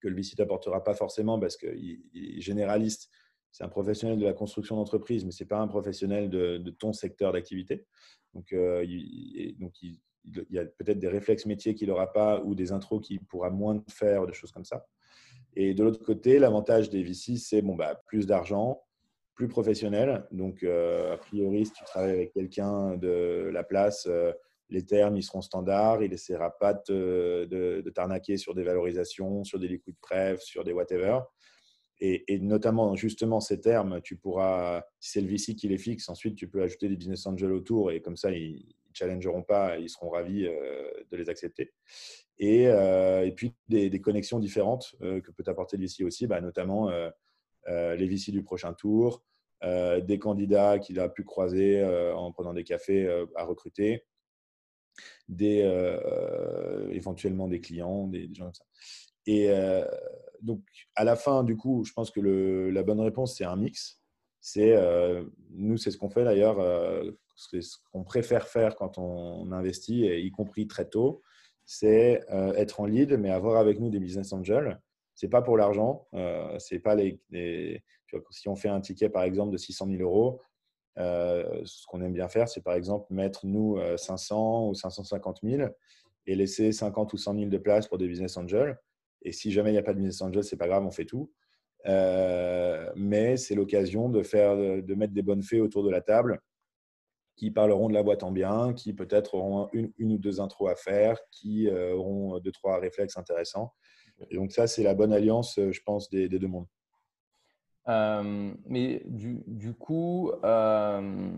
[0.00, 3.10] que le VC t'apportera pas forcément parce qu'il est généraliste.
[3.50, 6.92] C'est un professionnel de la construction d'entreprise, mais ce n'est pas un professionnel de, ton
[6.92, 7.86] secteur d'activité.
[8.34, 12.54] Donc, il, donc il, il y a peut-être des réflexes métiers qu'il n'aura pas ou
[12.54, 14.86] des intros qu'il pourra moins faire, des choses comme ça.
[15.56, 18.82] Et de l'autre côté, l'avantage des VC, c'est bon, bah, plus d'argent,
[19.34, 20.26] plus professionnel.
[20.30, 24.32] Donc, euh, a priori, si tu travailles avec quelqu'un de la place, euh,
[24.68, 26.02] les termes, ils seront standards.
[26.02, 30.72] Il n'essaiera pas de, de, t'arnaquer sur des valorisations, sur des liquides pref, sur des
[30.72, 31.20] whatever.
[32.00, 36.36] Et, notamment, justement, ces termes, tu pourras, si c'est le VC qui les fixe, ensuite,
[36.36, 38.66] tu peux ajouter des business angels autour et comme ça, ils,
[38.96, 41.72] challengeront pas, ils seront ravis euh, de les accepter.
[42.38, 46.40] Et, euh, et puis des, connexions différentes euh, que peut apporter le VC aussi, bah,
[46.40, 46.90] notamment
[47.68, 49.24] les VC du prochain tour,
[49.62, 51.82] des candidats qu'il a pu croiser
[52.14, 54.04] en prenant des cafés à recruter.
[55.28, 55.58] des,
[56.92, 58.64] éventuellement des clients, des, gens comme ça.
[59.26, 59.48] Et
[60.42, 60.62] donc,
[60.94, 64.00] à la fin, du coup, je pense que le, la bonne réponse, c'est un mix.
[64.40, 64.76] C'est
[65.50, 66.60] nous, c'est ce qu'on fait d'ailleurs,
[67.36, 71.22] ce qu'on préfère faire quand on, investit, y compris très tôt,
[71.64, 72.24] c'est
[72.56, 74.80] être en lead, mais avoir avec nous des business angels.
[75.14, 77.82] C'est pas pour l'argent, pas les,
[78.30, 80.40] si on fait un ticket par exemple de 600 000 euros,
[80.96, 85.68] ce qu'on aime bien faire, c'est par exemple mettre nous 500 ou 550 000
[86.26, 88.78] et laisser 50 ou 100 000 de place pour des business angels.
[89.22, 91.04] Et si jamais il n'y a pas de business angels, c'est pas grave, on fait
[91.04, 91.32] tout.
[91.84, 96.40] mais c'est l'occasion de faire, de mettre des bonnes fées autour de la table
[97.36, 100.74] qui parleront de la boîte en bien, qui peut-être auront une, ou deux intros à
[100.74, 103.72] faire, qui auront deux, trois réflexes intéressants.
[104.30, 106.66] Et donc ça, c'est la bonne alliance, je pense, des deux mondes.
[107.88, 111.30] Euh, mais du, du coup, euh,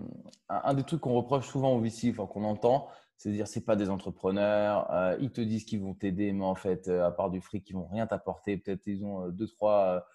[0.49, 3.65] un, des trucs qu'on reproche souvent aux VC, enfin, qu'on entend, c'est de dire c'est
[3.65, 7.31] pas des entrepreneurs, euh, ils te disent qu'ils vont t'aider, mais en fait, à part
[7.31, 8.57] du fric, ils vont rien t'apporter.
[8.57, 10.07] Peut-être ils ont deux trois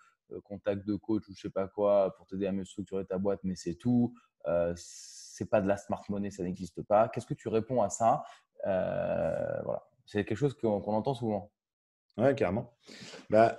[0.45, 3.41] contacts de coach ou je sais pas quoi pour t'aider à mieux structurer ta boîte,
[3.43, 4.15] mais c'est tout.
[5.33, 7.09] C'est pas de la smart money, ça n'existe pas.
[7.09, 8.23] Qu'est-ce que tu réponds à ça?
[8.63, 11.51] Voilà, c'est quelque chose qu'on entend souvent.
[12.17, 12.73] Ouais, carrément.
[13.29, 13.57] Bah,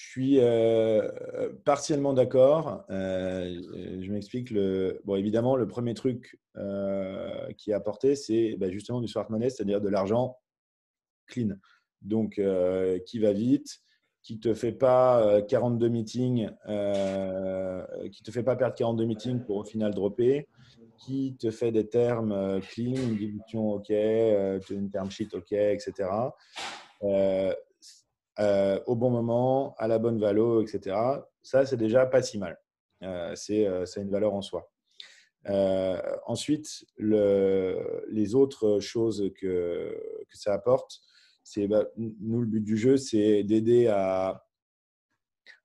[0.00, 2.84] je suis euh, partiellement d'accord.
[2.88, 4.50] Euh, je m'explique.
[4.50, 5.00] Le...
[5.04, 9.50] Bon, évidemment, le premier truc euh, qui est apporté, c'est bah, justement du smart money,
[9.50, 10.38] c'est-à-dire de l'argent
[11.26, 11.50] clean.
[12.00, 12.40] Donc,
[13.04, 13.82] qui va vite,
[14.22, 16.48] qui te fait pas 42 meetings,
[18.12, 20.48] qui te fait pas perdre 42 meetings pour au final dropper,
[20.98, 26.08] qui te fait des termes clean, une dilution OK, une term sheet OK, etc.
[28.40, 30.96] Euh, au bon moment, à la bonne valeur, etc.
[31.42, 32.58] Ça, c'est déjà pas si mal.
[33.02, 34.70] Euh, euh, c'est une valeur en soi.
[36.26, 41.00] ensuite, le, les autres choses que, que ça apporte,
[41.42, 44.44] c'est bah, nous, le but du jeu, c'est d'aider à,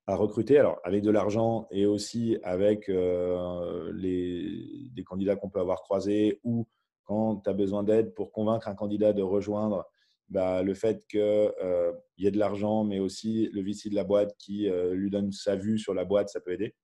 [0.07, 6.39] recruter, alors avec de l'argent et aussi avec les, des candidats qu'on peut avoir croisés
[6.43, 6.67] ou
[7.05, 9.87] quand tu as besoin d'aide pour convaincre un candidat de rejoindre
[10.29, 14.03] bah, le fait qu'il euh, y ait de l'argent, mais aussi le VC de la
[14.03, 16.75] boîte qui euh, lui donne sa vue sur la boîte, ça peut aider.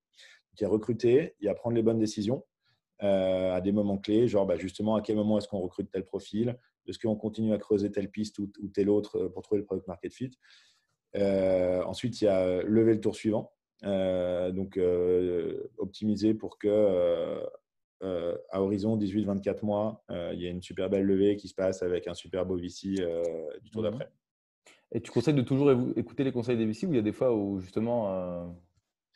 [0.54, 2.46] il y a recruter, il y a prendre les bonnes décisions
[3.02, 6.06] euh, à des moments clés, genre bah, justement à quel moment est-ce qu'on recrute tel
[6.06, 6.58] profil,
[6.88, 9.88] est-ce qu'on continue à creuser telle piste ou, ou telle autre pour trouver le product
[9.88, 10.32] market fit.
[11.16, 13.54] ensuite, il y a lever le tour suivant.
[13.84, 14.80] donc,
[15.78, 17.42] optimiser pour que
[18.04, 21.54] euh, à horizon 18-24 mois, euh, il y a une super belle levée qui se
[21.54, 23.24] passe avec un super beau VC euh,
[23.62, 23.92] du tour mhm.
[23.92, 24.10] d'après.
[24.92, 27.12] Et tu conseilles de toujours écouter les conseils des VC ou il y a des
[27.12, 28.58] fois où justement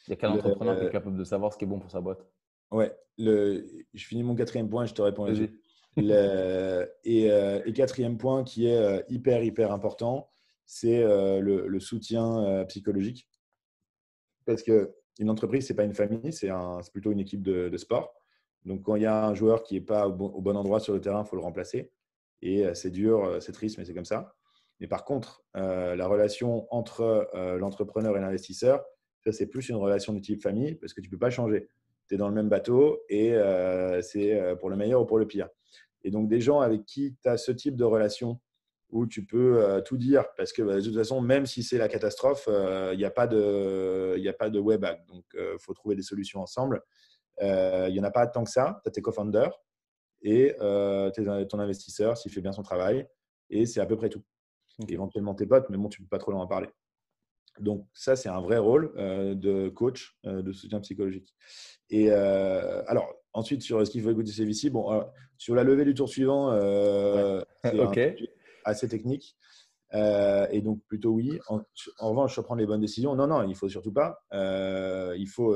[0.07, 1.91] il n'y a qu'un entrepreneur qui est capable de savoir ce qui est bon pour
[1.91, 2.26] sa boîte?
[2.72, 5.26] Ouais, le, je finis mon quatrième point, je te réponds
[5.97, 10.29] le, et, quatrième point qui est hyper, hyper important,
[10.65, 13.27] c'est le, soutien psychologique.
[14.45, 16.51] Parce qu'une entreprise, ce n'est pas une famille, c'est
[16.91, 18.13] plutôt une équipe de sport.
[18.65, 21.01] Donc, quand il y a un joueur qui n'est pas au bon, endroit sur le
[21.01, 21.91] terrain, il faut le remplacer.
[22.41, 24.35] Et euh, c'est dur, euh, c'est triste, mais c'est comme ça.
[24.79, 28.83] Mais par contre, euh, la relation entre l'entrepreneur et l'investisseur,
[29.23, 31.69] ça, c'est plus une relation de type famille parce que tu ne peux pas changer.
[32.08, 33.36] Tu es dans le même bateau et
[34.01, 35.49] c'est pour le meilleur ou pour le pire.
[36.03, 38.39] Et donc, des gens avec qui tu as ce type de relation
[38.89, 41.88] où tu peux tout dire parce que bah, de toute façon, même si c'est la
[41.88, 45.06] catastrophe, il n'y a, pas de, a pas de web hack.
[45.08, 46.84] Donc, il faut trouver des solutions ensemble.
[47.41, 48.80] Euh, il n'y en a pas tant que ça.
[48.84, 49.62] Tu as tes co-founders
[50.22, 51.12] et euh,
[51.45, 53.08] ton investisseur s'il fait bien son travail.
[53.49, 54.24] Et c'est à peu près tout.
[54.88, 56.70] Éventuellement tes potes, mais bon, tu ne peux pas trop en parler.
[57.60, 61.34] Donc ça, c'est un vrai rôle euh, de coach, de soutien psychologique.
[61.89, 65.03] Et alors, ensuite, sur ce qu'il faut écouter CVC, bon,
[65.38, 66.51] sur la levée du tour suivant,
[67.64, 68.18] c'est
[68.66, 69.38] assez technique.
[69.93, 71.39] et donc, plutôt oui.
[71.47, 71.62] En,
[71.99, 73.16] en, revanche, prendre les bonnes décisions.
[73.16, 74.20] Non, non, il ne faut surtout pas.
[74.32, 75.56] il faut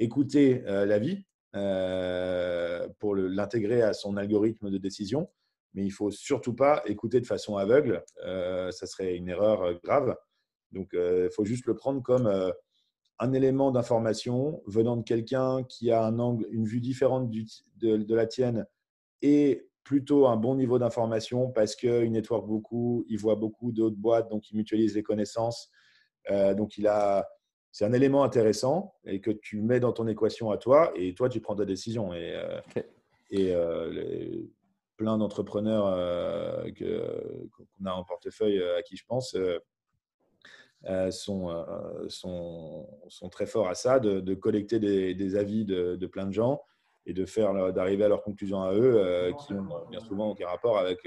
[0.00, 1.24] écouter euh, la vie
[1.54, 5.30] euh, pour l'intégrer à son algorithme de décision,
[5.74, 8.02] mais il faut surtout pas écouter de façon aveugle.
[8.24, 10.16] Euh, ça serait une erreur grave.
[10.72, 12.30] Donc, il faut juste le prendre comme
[13.18, 17.30] un élément d'information venant de quelqu'un qui a un angle, une vue différente
[17.76, 18.66] de, la tienne
[19.22, 24.30] et plutôt un bon niveau d'information parce qu'il network beaucoup, il voit beaucoup d'autres boîtes,
[24.30, 25.70] donc il mutualise les connaissances.
[26.28, 27.26] donc, il a
[27.72, 31.28] c'est un élément intéressant et que tu mets dans ton équation à toi et toi,
[31.28, 32.12] tu prends ta décision.
[32.12, 32.60] Et, euh,
[33.30, 34.42] et euh,
[34.96, 36.68] plein d'entrepreneurs euh,
[37.52, 39.36] qu'on a en portefeuille à qui je pense
[41.10, 41.64] sont,
[42.08, 46.62] sont, sont, très forts à ça, de, collecter des, avis de, plein de gens
[47.06, 50.78] et de faire d'arriver à leurs conclusions à eux qui ont bien souvent aucun rapport
[50.78, 50.98] avec,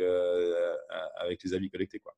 [1.20, 2.00] avec les avis collectés.
[2.00, 2.14] Quoi.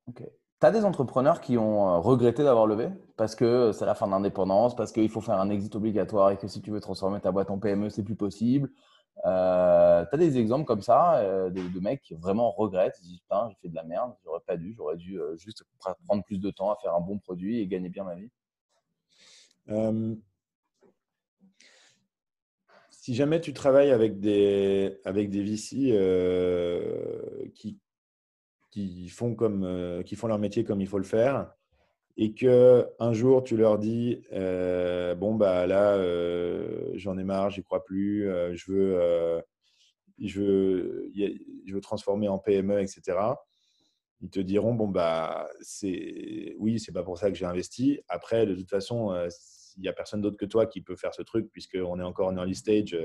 [0.58, 2.88] Tu as des entrepreneurs qui ont regretté d'avoir levé?
[3.18, 6.38] Parce que c'est la fin de l'indépendance, parce qu'il faut faire un exit obligatoire et
[6.38, 8.70] que si tu veux transformer ta boîte en PME, c'est plus possible.
[9.24, 13.20] Euh, tu as des exemples comme ça euh, de, mecs qui vraiment regrettent, ils disent
[13.20, 15.64] putain, j'ai fait de la merde, j'aurais pas dû, j'aurais dû euh, juste
[16.06, 18.30] prendre plus de temps à faire un bon produit et gagner bien ma vie?
[22.90, 25.76] Si jamais tu travailles avec des, avec des VC
[27.54, 27.78] qui,
[28.70, 31.55] qui, font comme, qui font leur métier comme il faut le faire,
[32.16, 37.50] et que un jour tu leur dis euh, bon bah là euh, j'en ai marre,
[37.50, 39.42] j'y crois plus, euh, je veux
[40.18, 41.12] je veux
[41.66, 43.18] je veux transformer en PME etc.
[44.22, 48.00] Ils te diront bon bah c'est oui c'est pas pour ça que j'ai investi.
[48.08, 49.14] Après de toute façon
[49.76, 52.28] il n'y a personne d'autre que toi qui peut faire ce truc puisqu'on est encore
[52.28, 52.96] en early stage,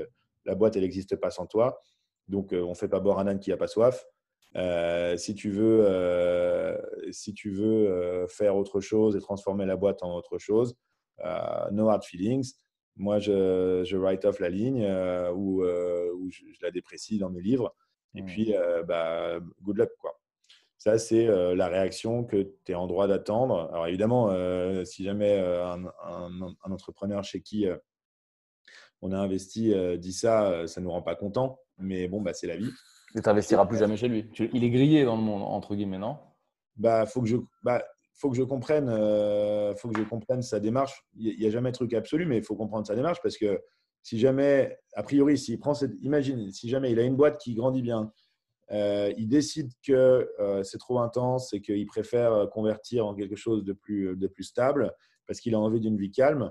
[0.46, 1.80] la boîte elle n'existe pas sans toi.
[2.28, 4.06] Donc on fait pas boire un âne qui a pas soif.
[5.18, 5.84] Si tu veux,
[7.12, 10.76] si tu veux euh, faire autre chose et transformer la boîte en autre chose,
[11.70, 12.54] no hard feelings.
[12.96, 14.84] Moi, je, je write off la ligne
[15.34, 17.74] ou, je, la déprécie dans mes livres.
[18.14, 18.54] Et puis,
[18.86, 19.90] bah, good luck.
[19.98, 20.18] Quoi.
[20.78, 23.70] Ça, c'est la réaction que tu es en droit d'attendre.
[23.72, 24.34] Alors, évidemment,
[24.84, 27.66] si jamais un, un, entrepreneur chez qui
[29.00, 31.60] on a investi dit ça, ça ne nous rend pas content.
[31.78, 32.70] Mais bon, bah, c'est la vie.
[33.14, 34.30] Tu n'investiras plus jamais chez lui.
[34.52, 36.18] Il est grillé dans le monde, entre guillemets, non?
[36.82, 37.82] Bah, faut que je, bah,
[38.14, 41.04] faut que je comprenne, euh, faut que je comprenne sa démarche.
[41.16, 43.60] Il n'y a jamais de truc absolu, mais il faut comprendre sa démarche parce que
[44.02, 47.54] si jamais, a priori, s'il prend cette, imagine, si jamais il a une boîte qui
[47.54, 48.12] grandit bien,
[48.72, 53.64] euh, il décide que euh, c'est trop intense et qu'il préfère convertir en quelque chose
[53.64, 54.92] de plus, de plus stable
[55.26, 56.50] parce qu'il a envie d'une vie calme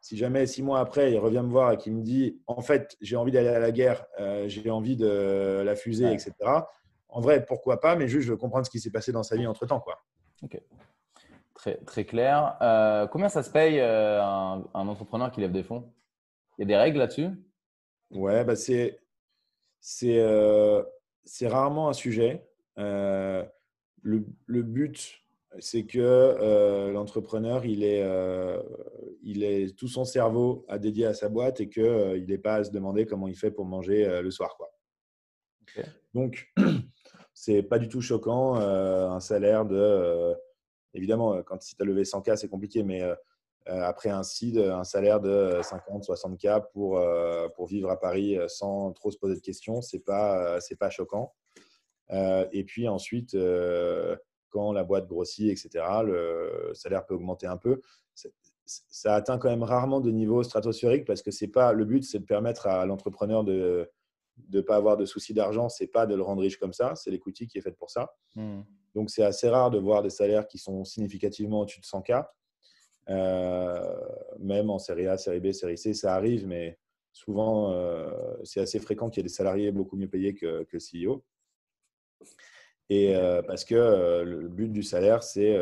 [0.00, 2.96] si jamais six mois après, il revient me voir et qu'il me dit En fait,
[3.00, 6.32] j'ai envie d'aller à la guerre, euh, j'ai envie de la fusée, etc.
[7.08, 9.36] En vrai, pourquoi pas, mais juste je veux comprendre ce qui s'est passé dans sa
[9.36, 9.80] vie entre temps.
[9.80, 9.98] Quoi.
[10.42, 10.60] Ok.
[11.54, 12.56] Très, très clair.
[12.60, 15.92] Euh, combien ça se paye euh, un, entrepreneur qui lève des fonds?
[16.56, 17.28] Il y a des règles là-dessus?
[18.10, 19.00] Ouais, bah c'est,
[19.80, 20.24] c'est,
[21.24, 22.48] c'est rarement un sujet.
[22.76, 23.48] le,
[24.02, 25.24] le but,
[25.60, 28.62] c'est que euh, l'entrepreneur, il est, euh,
[29.22, 32.56] il est tout son cerveau à dédier à sa boîte et qu'il euh, n'est pas
[32.56, 34.56] à se demander comment il fait pour manger le soir.
[34.56, 34.70] Quoi.
[36.14, 36.52] Donc,
[37.40, 38.56] c'est pas du tout choquant.
[38.56, 40.34] un salaire de.
[40.92, 43.02] évidemment, quand si tu as levé 100K, c'est compliqué, mais
[43.66, 47.00] après un seed, un salaire de 50, 60K pour,
[47.54, 51.32] pour vivre à Paris sans trop se poser de questions, ce n'est pas, pas choquant.
[52.10, 53.36] et puis ensuite
[54.50, 57.80] quand la boîte grossit, etc., le salaire peut augmenter un peu.
[58.64, 62.18] Ça atteint quand même rarement de niveau stratosphérique parce que c'est pas le but, c'est
[62.18, 63.88] de permettre à l'entrepreneur de
[64.50, 65.68] ne pas avoir de soucis d'argent.
[65.68, 66.94] C'est pas de le rendre riche comme ça.
[66.94, 68.14] C'est l'equity qui est faite pour ça.
[68.36, 68.60] Mmh.
[68.94, 72.26] Donc c'est assez rare de voir des salaires qui sont significativement au-dessus de 100K.
[73.10, 73.96] Euh,
[74.38, 76.78] même en série A, série B, série C, ça arrive, mais
[77.12, 78.10] souvent euh,
[78.44, 81.24] c'est assez fréquent qu'il y ait des salariés beaucoup mieux payés que, que le CEO.
[82.90, 85.54] Et euh, parce que le but du salaire, c'est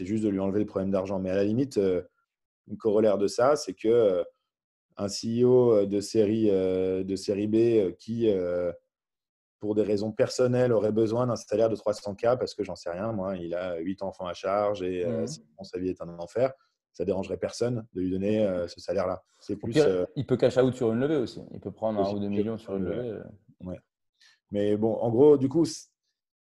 [0.00, 1.18] juste de lui enlever le problème d'argent.
[1.18, 1.78] Mais à la limite,
[2.68, 4.24] une corollaire de ça, c'est que
[4.96, 8.32] un CEO de série, de série B qui,
[9.58, 13.12] pour des raisons personnelles, aurait besoin d'un salaire de 300K parce que j'en sais rien,
[13.12, 15.26] moi, il a 8 enfants à charge et mmh.
[15.62, 16.52] sa vie est un enfer,
[16.92, 19.22] ça dérangerait personne de lui donner ce salaire-là.
[19.40, 19.76] C'est plus.
[20.16, 21.40] il peut cash out sur une levée aussi.
[21.52, 23.18] Il peut prendre un ou deux millions sur une levée.
[23.60, 23.78] Ouais.
[24.50, 25.66] Mais bon, en gros, du coup,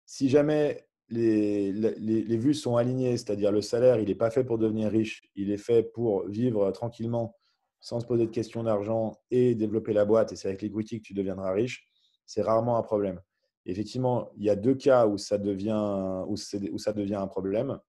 [0.05, 4.57] si jamais les, les, vues sont alignées, c'est-à-dire le salaire, il n'est pas fait pour
[4.57, 7.35] devenir riche, il est fait pour vivre tranquillement
[7.79, 11.05] sans se poser de questions d'argent et développer la boîte, et c'est avec l'equity que
[11.05, 11.87] tu deviendras riche,
[12.25, 13.21] c'est rarement un problème.
[13.65, 17.79] Effectivement, il y a deux cas où ça devient, où, ça devient un problème.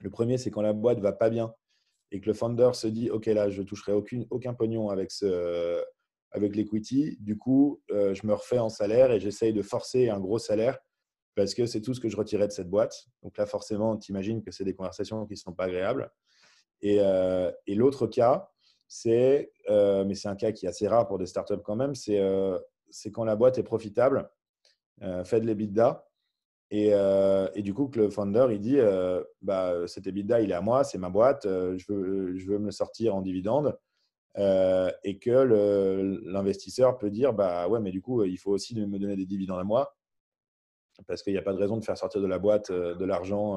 [0.00, 1.54] Le premier, c'est quand la boîte va pas bien
[2.10, 5.10] et que le founder se dit Ok, là, je ne toucherai aucune, aucun pognon avec,
[6.32, 7.18] avec l'equity.
[7.20, 10.78] Du coup, euh, je me refais en salaire et j'essaye de forcer un gros salaire
[11.36, 13.06] parce que c'est tout ce que je retirais de cette boîte.
[13.22, 16.10] Donc là, forcément, tu imagines que c'est des conversations qui ne sont pas agréables.
[16.82, 18.50] Et, euh, et l'autre cas,
[18.92, 21.94] c'est, euh, mais c'est un cas qui est assez rare pour des startups quand même,
[21.94, 22.58] c'est euh,
[23.12, 24.28] quand la boîte est profitable,
[25.24, 26.06] fait de l'EBITDA,
[26.72, 28.78] et, et, du coup que le founder, il dit,
[29.42, 32.66] bah, cet EBITDA, il est à moi, c'est ma boîte, je, veux, je veux me
[32.66, 33.78] le sortir en dividende.
[34.36, 39.16] et que l'investisseur peut dire, bah ouais, mais du coup, il faut aussi me donner
[39.16, 39.96] des dividendes à moi
[41.06, 43.56] parce qu'il n'y a pas de raison de faire sortir de la boîte de l'argent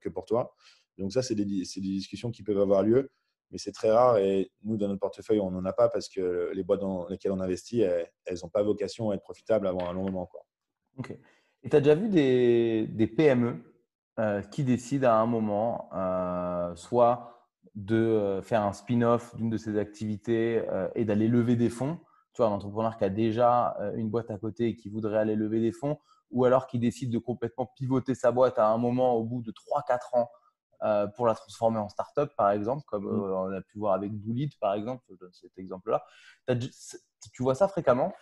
[0.00, 0.52] que pour toi.
[0.98, 3.10] Donc ça, c'est des, des, discussions qui peuvent avoir lieu.
[3.50, 4.18] Mais c'est très rare.
[4.18, 7.32] Et nous, dans notre portefeuille, on n'en a pas parce que les boîtes dans lesquelles
[7.32, 10.26] on investit, elles n'ont pas vocation à être profitables avant un long moment.
[10.26, 10.44] Quoi.
[10.98, 11.16] Ok.
[11.62, 13.62] Et tu as déjà vu des, PME
[14.18, 19.56] euh, qui décident à un moment euh, soit de euh, faire un spin-off d'une de
[19.56, 20.62] ses activités
[20.94, 21.98] et d'aller lever des fonds?
[22.32, 25.34] Tu vois, un entrepreneur qui a déjà une boîte à côté et qui voudrait aller
[25.34, 25.98] lever des fonds,
[26.30, 29.50] ou alors qui décide de complètement pivoter sa boîte à un moment au bout de
[29.50, 30.30] 3-4 ans
[30.82, 33.24] euh, pour la transformer en startup, par exemple, comme mm.
[33.24, 36.02] euh, on a pu voir avec Doolittle, par exemple, je donne cet exemple-là.
[37.32, 38.14] Tu vois ça fréquemment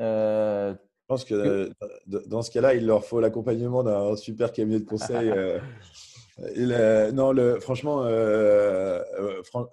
[0.00, 1.72] euh, Je pense que
[2.06, 5.28] dans ce cas-là, il leur faut l'accompagnement d'un super cabinet de conseil.
[7.14, 8.04] non, le, franchement,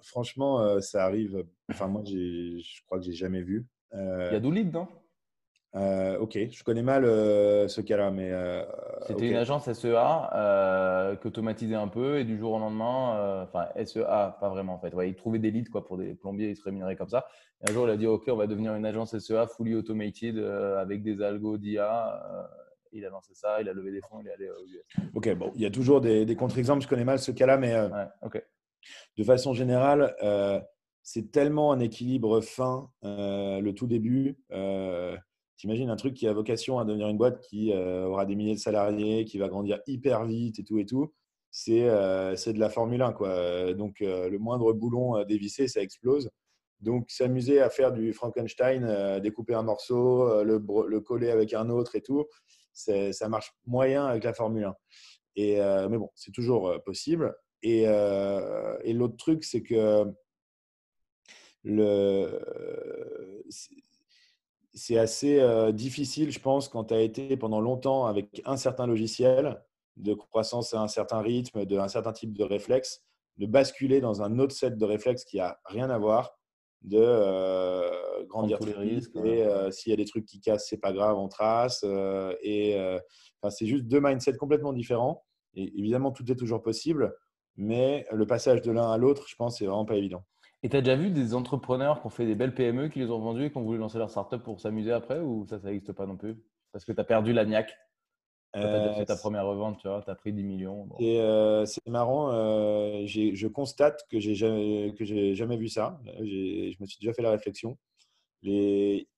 [0.02, 1.44] franchement, ça arrive.
[1.70, 3.66] Enfin, moi, je crois que j'ai jamais vu.
[3.92, 4.88] Il y a Doolittle, non?
[5.76, 8.30] Euh, ok, je connais mal euh, ce cas-là, mais.
[8.32, 8.64] Euh,
[9.06, 14.36] C'était une agence SEA qui automatisait un peu et du jour au lendemain, enfin SEA,
[14.40, 14.94] pas vraiment en fait.
[14.94, 17.26] Ouais, il trouvait des leads quoi, pour des plombiers, ils se rémunéraient comme ça.
[17.60, 20.38] Et un jour, il a dit Ok, on va devenir une agence SEA fully automated
[20.38, 22.48] avec des algos d'IA.
[22.92, 25.10] il a lancé ça, il a levé des fonds, il est allé aux US.
[25.14, 28.44] Ok, bon, il y a toujours des, contre-exemples, je connais mal ce cas-là, mais ouais,
[29.18, 30.14] de façon générale,
[31.02, 34.38] c'est tellement un équilibre fin le tout début.
[35.58, 38.54] T'imagines un truc qui a vocation à devenir une boîte qui euh, aura des milliers
[38.54, 41.12] de salariés, qui va grandir hyper vite et tout et tout.
[41.50, 43.12] C'est euh, de la Formule 1.
[43.12, 43.74] Quoi.
[43.74, 46.30] Donc, euh, le moindre boulon dévissé, ça explose.
[46.80, 51.96] Donc, s'amuser à faire du Frankenstein, découper un morceau, le, le, coller avec un autre
[51.96, 52.26] et tout,
[52.72, 54.74] ça marche moyen avec la Formule 1.
[55.34, 55.56] Et,
[55.90, 57.34] mais bon, c'est toujours possible.
[57.62, 60.04] Et, et l'autre truc, c'est que
[61.64, 62.40] le,
[64.78, 68.86] c'est assez euh, difficile, je pense, quand tu as été pendant longtemps avec un certain
[68.86, 69.60] logiciel
[69.96, 73.02] de croissance à un certain rythme, d'un certain type de réflexe,
[73.36, 76.38] de basculer dans un autre set de réflexes qui a rien à voir,
[76.82, 77.90] de euh,
[78.26, 79.16] grandir tous les risques.
[79.16, 81.84] Et euh, s'il y a des trucs qui cassent, c'est pas grave, on trace.
[82.42, 82.76] et
[83.50, 85.24] c'est juste deux mindsets complètement différents.
[85.54, 87.16] Et évidemment, tout est toujours possible,
[87.56, 90.22] mais le passage de l'un à l'autre, je pense, c'est vraiment pas évident.
[90.62, 93.10] Et tu as déjà vu des entrepreneurs qui ont fait des belles PME, qui les
[93.10, 95.68] ont vendues et qui ont voulu lancer leur startup pour s'amuser après ou ça, ça
[95.68, 96.36] n'existe pas non plus?
[96.72, 97.76] Parce que tu as perdu la niaque
[98.54, 100.88] tu as fait ta euh, première revente, tu vois, tu as pris 10 millions.
[101.00, 105.04] Euh, c'est marrant, euh, je constate que j'ai jamais, que
[105.34, 106.00] jamais vu ça.
[106.18, 107.76] Je me suis déjà fait la réflexion.
[108.42, 109.08] Les,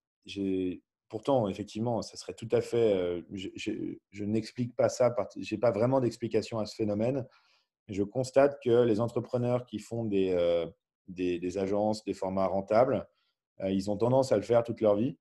[1.09, 3.23] pourtant, effectivement, ça serait tout à fait.
[3.33, 7.27] je, n'explique pas ça, je n'ai pas vraiment d'explication à ce phénomène.
[7.89, 10.35] Je constate que les entrepreneurs qui font des,
[11.15, 13.07] des, agences, des formats rentables,
[13.63, 15.17] euh, ils ont tendance à le faire toute leur vie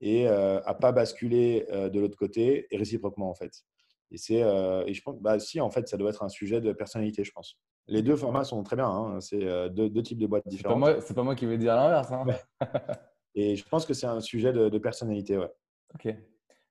[0.00, 3.64] et euh, à pas basculer euh, de l'autre côté et réciproquement en fait.
[4.10, 6.72] Et c'est et je pense bah si en fait ça doit être un sujet de
[6.72, 7.58] personnalité je pense.
[7.88, 9.20] Les deux formats sont très bien, hein.
[9.20, 11.00] c'est deux, deux, types de boîtes différentes.
[11.00, 12.10] C'est pas, moi qui vais dire l'inverse.
[12.12, 12.24] Hein.
[13.34, 15.36] et je pense que c'est un sujet de, personnalité.
[15.38, 15.50] Ouais.
[15.94, 16.14] Ok,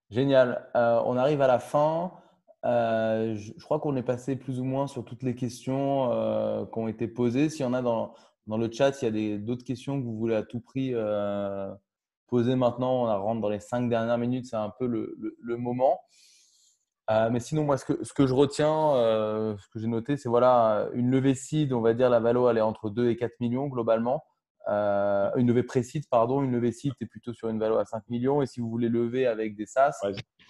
[0.10, 0.70] génial.
[0.74, 2.14] on arrive à la fin.
[2.64, 7.08] je, crois qu'on est passé plus ou moins sur toutes les questions qui ont été
[7.10, 7.50] posées.
[7.50, 8.14] S'il y en a dans,
[8.48, 11.74] dans le chat, s'il y a d'autres questions que vous voulez à tout prix euh,
[12.28, 16.00] poser maintenant, on rentre dans les cinq dernières minutes, c'est un peu le, moment.
[17.12, 20.90] Euh, mais sinon, moi, ce que, je retiens, euh, ce que j'ai noté, c'est voilà,
[20.94, 23.68] une levée seed, on va dire la valo, elle est entre 2 et 4 millions
[23.68, 24.24] globalement.
[24.68, 28.42] une levée précise, pardon, une levée seed, c'est plutôt sur une valeur à 5 millions.
[28.42, 30.00] Et si vous voulez lever avec des SaaS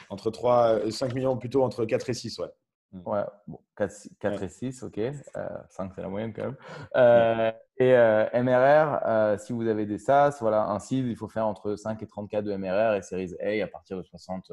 [0.09, 2.49] Entre 3 5 millions, plutôt entre 4 et 6, ouais.
[2.95, 3.09] Mm.
[3.09, 4.95] Ouais, bon, 4, et 6, ok.
[4.95, 5.01] 5,
[5.37, 6.57] euh, c'est la moyenne quand même.
[6.95, 11.45] Euh, et euh, MRR, si vous avez des SaaS, voilà, un seed, il faut faire
[11.45, 14.51] entre 5 et 30 k de MRR et Series A à partir de 60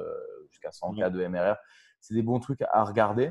[0.51, 1.57] jusqu'à 100 k de MRR.
[2.01, 3.31] C'est des bons trucs à regarder.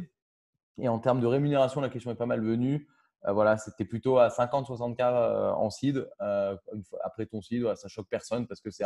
[0.77, 2.87] Et en termes de rémunération, la question est pas mal venue.
[3.27, 6.09] Euh, voilà, c'était plutôt à 50-60 k euh, en seed.
[6.21, 6.55] Euh,
[7.03, 8.83] après ton seed, ça choque personne parce que c'est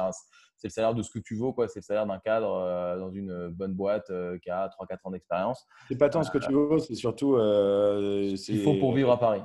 [0.64, 1.68] le salaire de ce que tu vaux, quoi.
[1.68, 4.12] C'est le salaire d'un cadre dans une bonne boîte
[4.42, 5.66] qui a 3-4 ans d'expérience.
[5.88, 9.20] C'est pas tant ce que tu vaux, c'est surtout ce qu'il faut pour vivre à
[9.20, 9.42] Paris.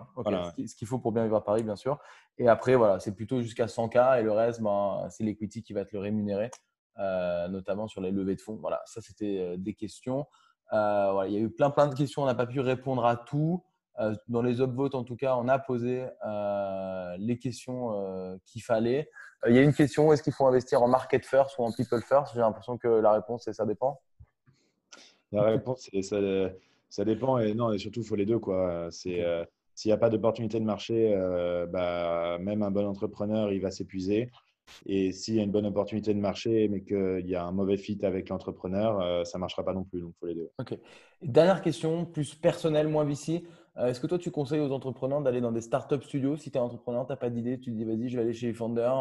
[0.66, 1.98] Ce qu'il faut pour bien vivre à Paris, bien sûr.
[2.38, 5.72] Et après, voilà, c'est plutôt jusqu'à 100 k et le reste, ben, c'est l'equity qui
[5.72, 6.50] va te le rémunérer,
[7.48, 8.56] notamment sur les levées de fonds.
[8.56, 10.26] Voilà, ça c'était des questions.
[10.72, 13.16] Voilà, il y a eu plein plein de questions, on n'a pas pu répondre à
[13.16, 13.62] tout.
[14.00, 18.62] Euh, dans les upvotes, en tout cas, on a posé euh, les questions euh, qu'il
[18.62, 19.10] fallait.
[19.46, 22.02] Il y a une question est-ce qu'il faut investir en market first ou en people
[22.02, 22.34] first?
[22.34, 24.00] J'ai l'impression que la réponse c'est ça dépend.
[25.32, 26.18] La réponse c'est ça,
[26.90, 28.88] ça, dépend et non et surtout il faut les deux quoi.
[28.90, 29.24] C'est
[29.74, 31.14] s'il n'y a pas d'opportunité de marché,
[31.70, 34.30] bah, même un bon entrepreneur il va s'épuiser.
[34.84, 37.78] Et s'il y a une bonne opportunité de marché, mais qu'il y a un mauvais
[37.78, 40.00] fit avec l'entrepreneur, ça ne marchera pas non plus.
[40.00, 40.50] Donc, il faut les deux.
[40.60, 40.78] Ok.
[41.22, 43.42] Dernière question, plus personnelle, moins VC.
[43.78, 46.36] Est-ce que toi, tu conseilles aux entrepreneurs d'aller dans des startup studios?
[46.36, 48.32] Si tu es entrepreneur, tu n'as pas d'idée, tu te dis, vas-y, je vais aller
[48.32, 48.92] chez Founder.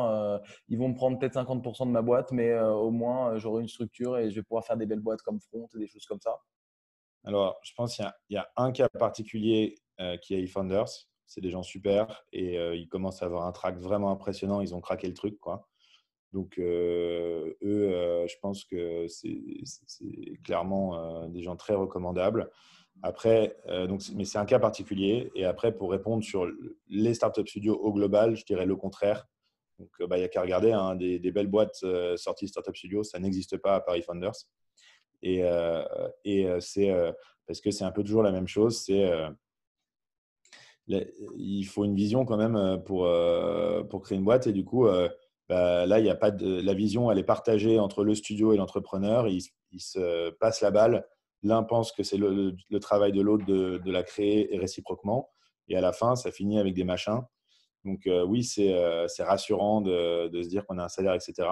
[0.68, 4.18] ils vont me prendre peut-être 50% de ma boîte, mais au moins, j'aurai une structure
[4.18, 6.38] et je vais pouvoir faire des belles boîtes comme Front et des choses comme ça.
[7.26, 9.76] Alors, je pense qu'il y, a un cas particulier
[10.22, 10.88] qui est eFounders.
[11.26, 14.62] C'est des gens super et ils commencent à avoir un track vraiment impressionnant.
[14.62, 15.68] Ils ont craqué le truc, quoi.
[16.32, 22.50] Donc, eux, je pense que c'est clairement des gens très recommandables.
[23.02, 23.56] Après,
[23.88, 25.32] donc, mais c'est un cas particulier.
[25.36, 26.48] Et après, pour répondre sur
[26.90, 29.28] les startup studios au global, je dirais le contraire.
[29.78, 31.86] Donc, bah, il n'y a qu'à regarder hein, des, belles boîtes
[32.18, 33.04] sorties de startup studios.
[33.04, 34.36] Ça n'existe pas à Paris Founders.
[35.22, 35.44] Et,
[36.26, 36.92] et c'est
[37.48, 38.82] parce que c'est un peu toujours la même chose.
[38.84, 39.10] C'est
[40.88, 43.10] il faut une vision quand même pour,
[43.90, 44.48] pour créer une boîte.
[44.48, 44.88] Et du coup,
[45.50, 49.28] bah, là, il a pas la vision, elle est partagée entre le studio et l'entrepreneur.
[49.28, 49.42] Ils,
[49.80, 51.08] se passent la balle.
[51.44, 55.30] L'un pense que c'est le, travail de l'autre de, la créer et réciproquement.
[55.68, 57.22] Et à la fin, ça finit avec des machins.
[57.86, 61.48] Donc euh, oui, euh, c'est rassurant de, se dire qu'on a un salaire, etc.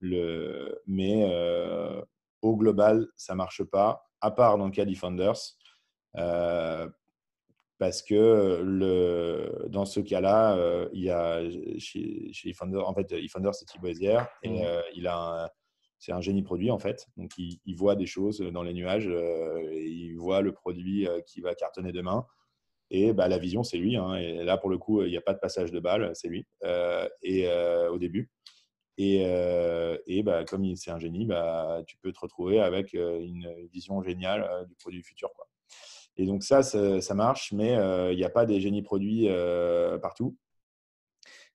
[0.00, 2.02] Le, mais euh,
[2.40, 5.36] au global, ça ne marche pas, à part dans le cas d'eFounders
[7.82, 11.42] parce que le, dans ce cas-là, euh, il y a
[11.78, 14.56] chez, chez en fait, eFounder, c'est Thibaut et mmh.
[14.64, 15.52] euh, il a
[16.02, 17.06] c'est un génie produit en fait.
[17.16, 21.54] Donc il, voit des choses dans les nuages, euh, il voit le produit qui va
[21.54, 22.26] cartonner demain.
[22.90, 23.96] Et bah, la vision, c'est lui.
[23.96, 24.16] Hein.
[24.16, 26.44] et là, pour le coup, il n'y a pas de passage de balle, c'est lui.
[27.22, 27.48] et
[27.88, 28.32] au début.
[28.98, 29.22] Et,
[30.06, 34.66] et bah, comme c'est un génie, bah, tu peux te retrouver avec une vision géniale
[34.68, 35.30] du produit futur.
[36.16, 37.74] Et donc ça, ça, marche, mais
[38.10, 39.28] il n'y a pas des génies produits
[40.02, 40.36] partout.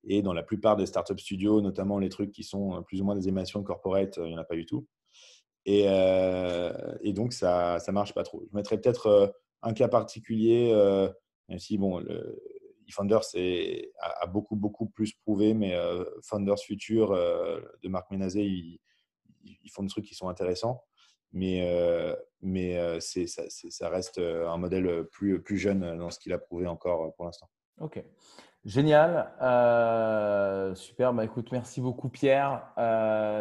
[0.07, 3.15] Et dans la plupart des startup studios, notamment les trucs qui sont plus ou moins
[3.15, 4.87] des émissions corporate, il n'y en a pas du tout.
[5.65, 8.41] Et, et donc, ça ne marche pas trop.
[8.49, 10.71] Je mettrais peut-être un cas particulier,
[11.49, 12.39] même si bon, le,
[13.99, 15.77] a, beaucoup, beaucoup plus prouvé, mais
[16.23, 18.79] Founders Future de Marc Ménazé, ils,
[19.73, 20.81] font des trucs qui sont intéressants
[21.31, 26.19] mais, euh, mais euh, ça, ça, reste euh, un modèle plus, plus jeune dans ce
[26.19, 27.49] qu'il a prouvé encore pour l'instant.
[27.79, 28.03] Ok.
[28.65, 29.31] Génial.
[30.75, 31.13] super.
[31.13, 32.63] Bah, merci beaucoup, Pierre.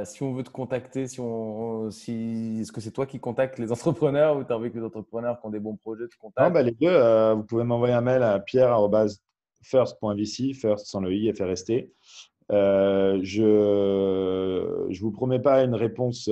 [0.05, 3.73] si on veut te contacter, si est-ce que c'est toi qui contactes les
[4.13, 6.55] entrepreneurs ou tu as que les entrepreneurs qui ont des bons projets te contactent Non,
[6.55, 7.33] bah, Les deux.
[7.33, 11.91] vous pouvez m'envoyer un mail à pierre.first.vc, first sans le i, FRST.
[12.53, 16.31] Euh, je ne vous promets pas une réponse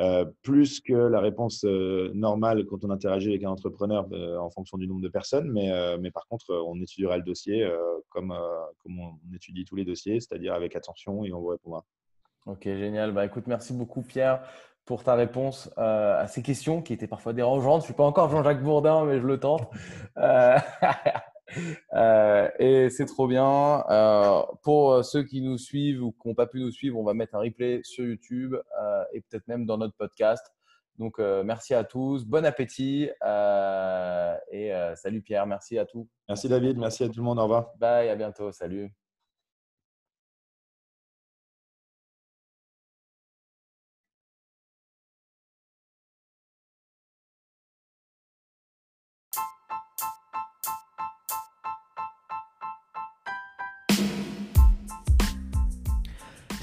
[0.00, 4.48] euh, plus que la réponse euh, normale quand on interagit avec un entrepreneur euh, en
[4.50, 5.50] fonction du nombre de personnes.
[5.50, 7.68] Mais, mais par contre, on étudiera le dossier
[8.08, 8.34] comme,
[8.82, 11.84] comme on étudie tous les dossiers, c'est-à-dire avec attention et on vous répondra.
[12.46, 13.12] Ok, génial.
[13.12, 14.42] Bah, écoute, merci beaucoup Pierre
[14.84, 17.82] pour ta réponse à ces questions qui étaient parfois dérangeantes.
[17.82, 19.68] Je ne suis pas encore Jean-Jacques Bourdin, mais je le tente.
[21.94, 23.84] Euh, et c'est trop bien.
[23.90, 27.14] Euh, pour ceux qui nous suivent ou qui n'ont pas pu nous suivre, on va
[27.14, 30.44] mettre un replay sur YouTube euh, et peut-être même dans notre podcast.
[30.98, 32.24] Donc, merci à tous.
[32.24, 33.08] Bon appétit.
[34.52, 35.46] et salut Pierre.
[35.46, 36.08] Merci à tous.
[36.28, 36.76] Merci David.
[36.76, 37.38] Merci à tout le monde.
[37.38, 37.72] Au revoir.
[37.78, 38.08] Bye.
[38.08, 38.50] À bientôt.
[38.50, 38.92] Salut.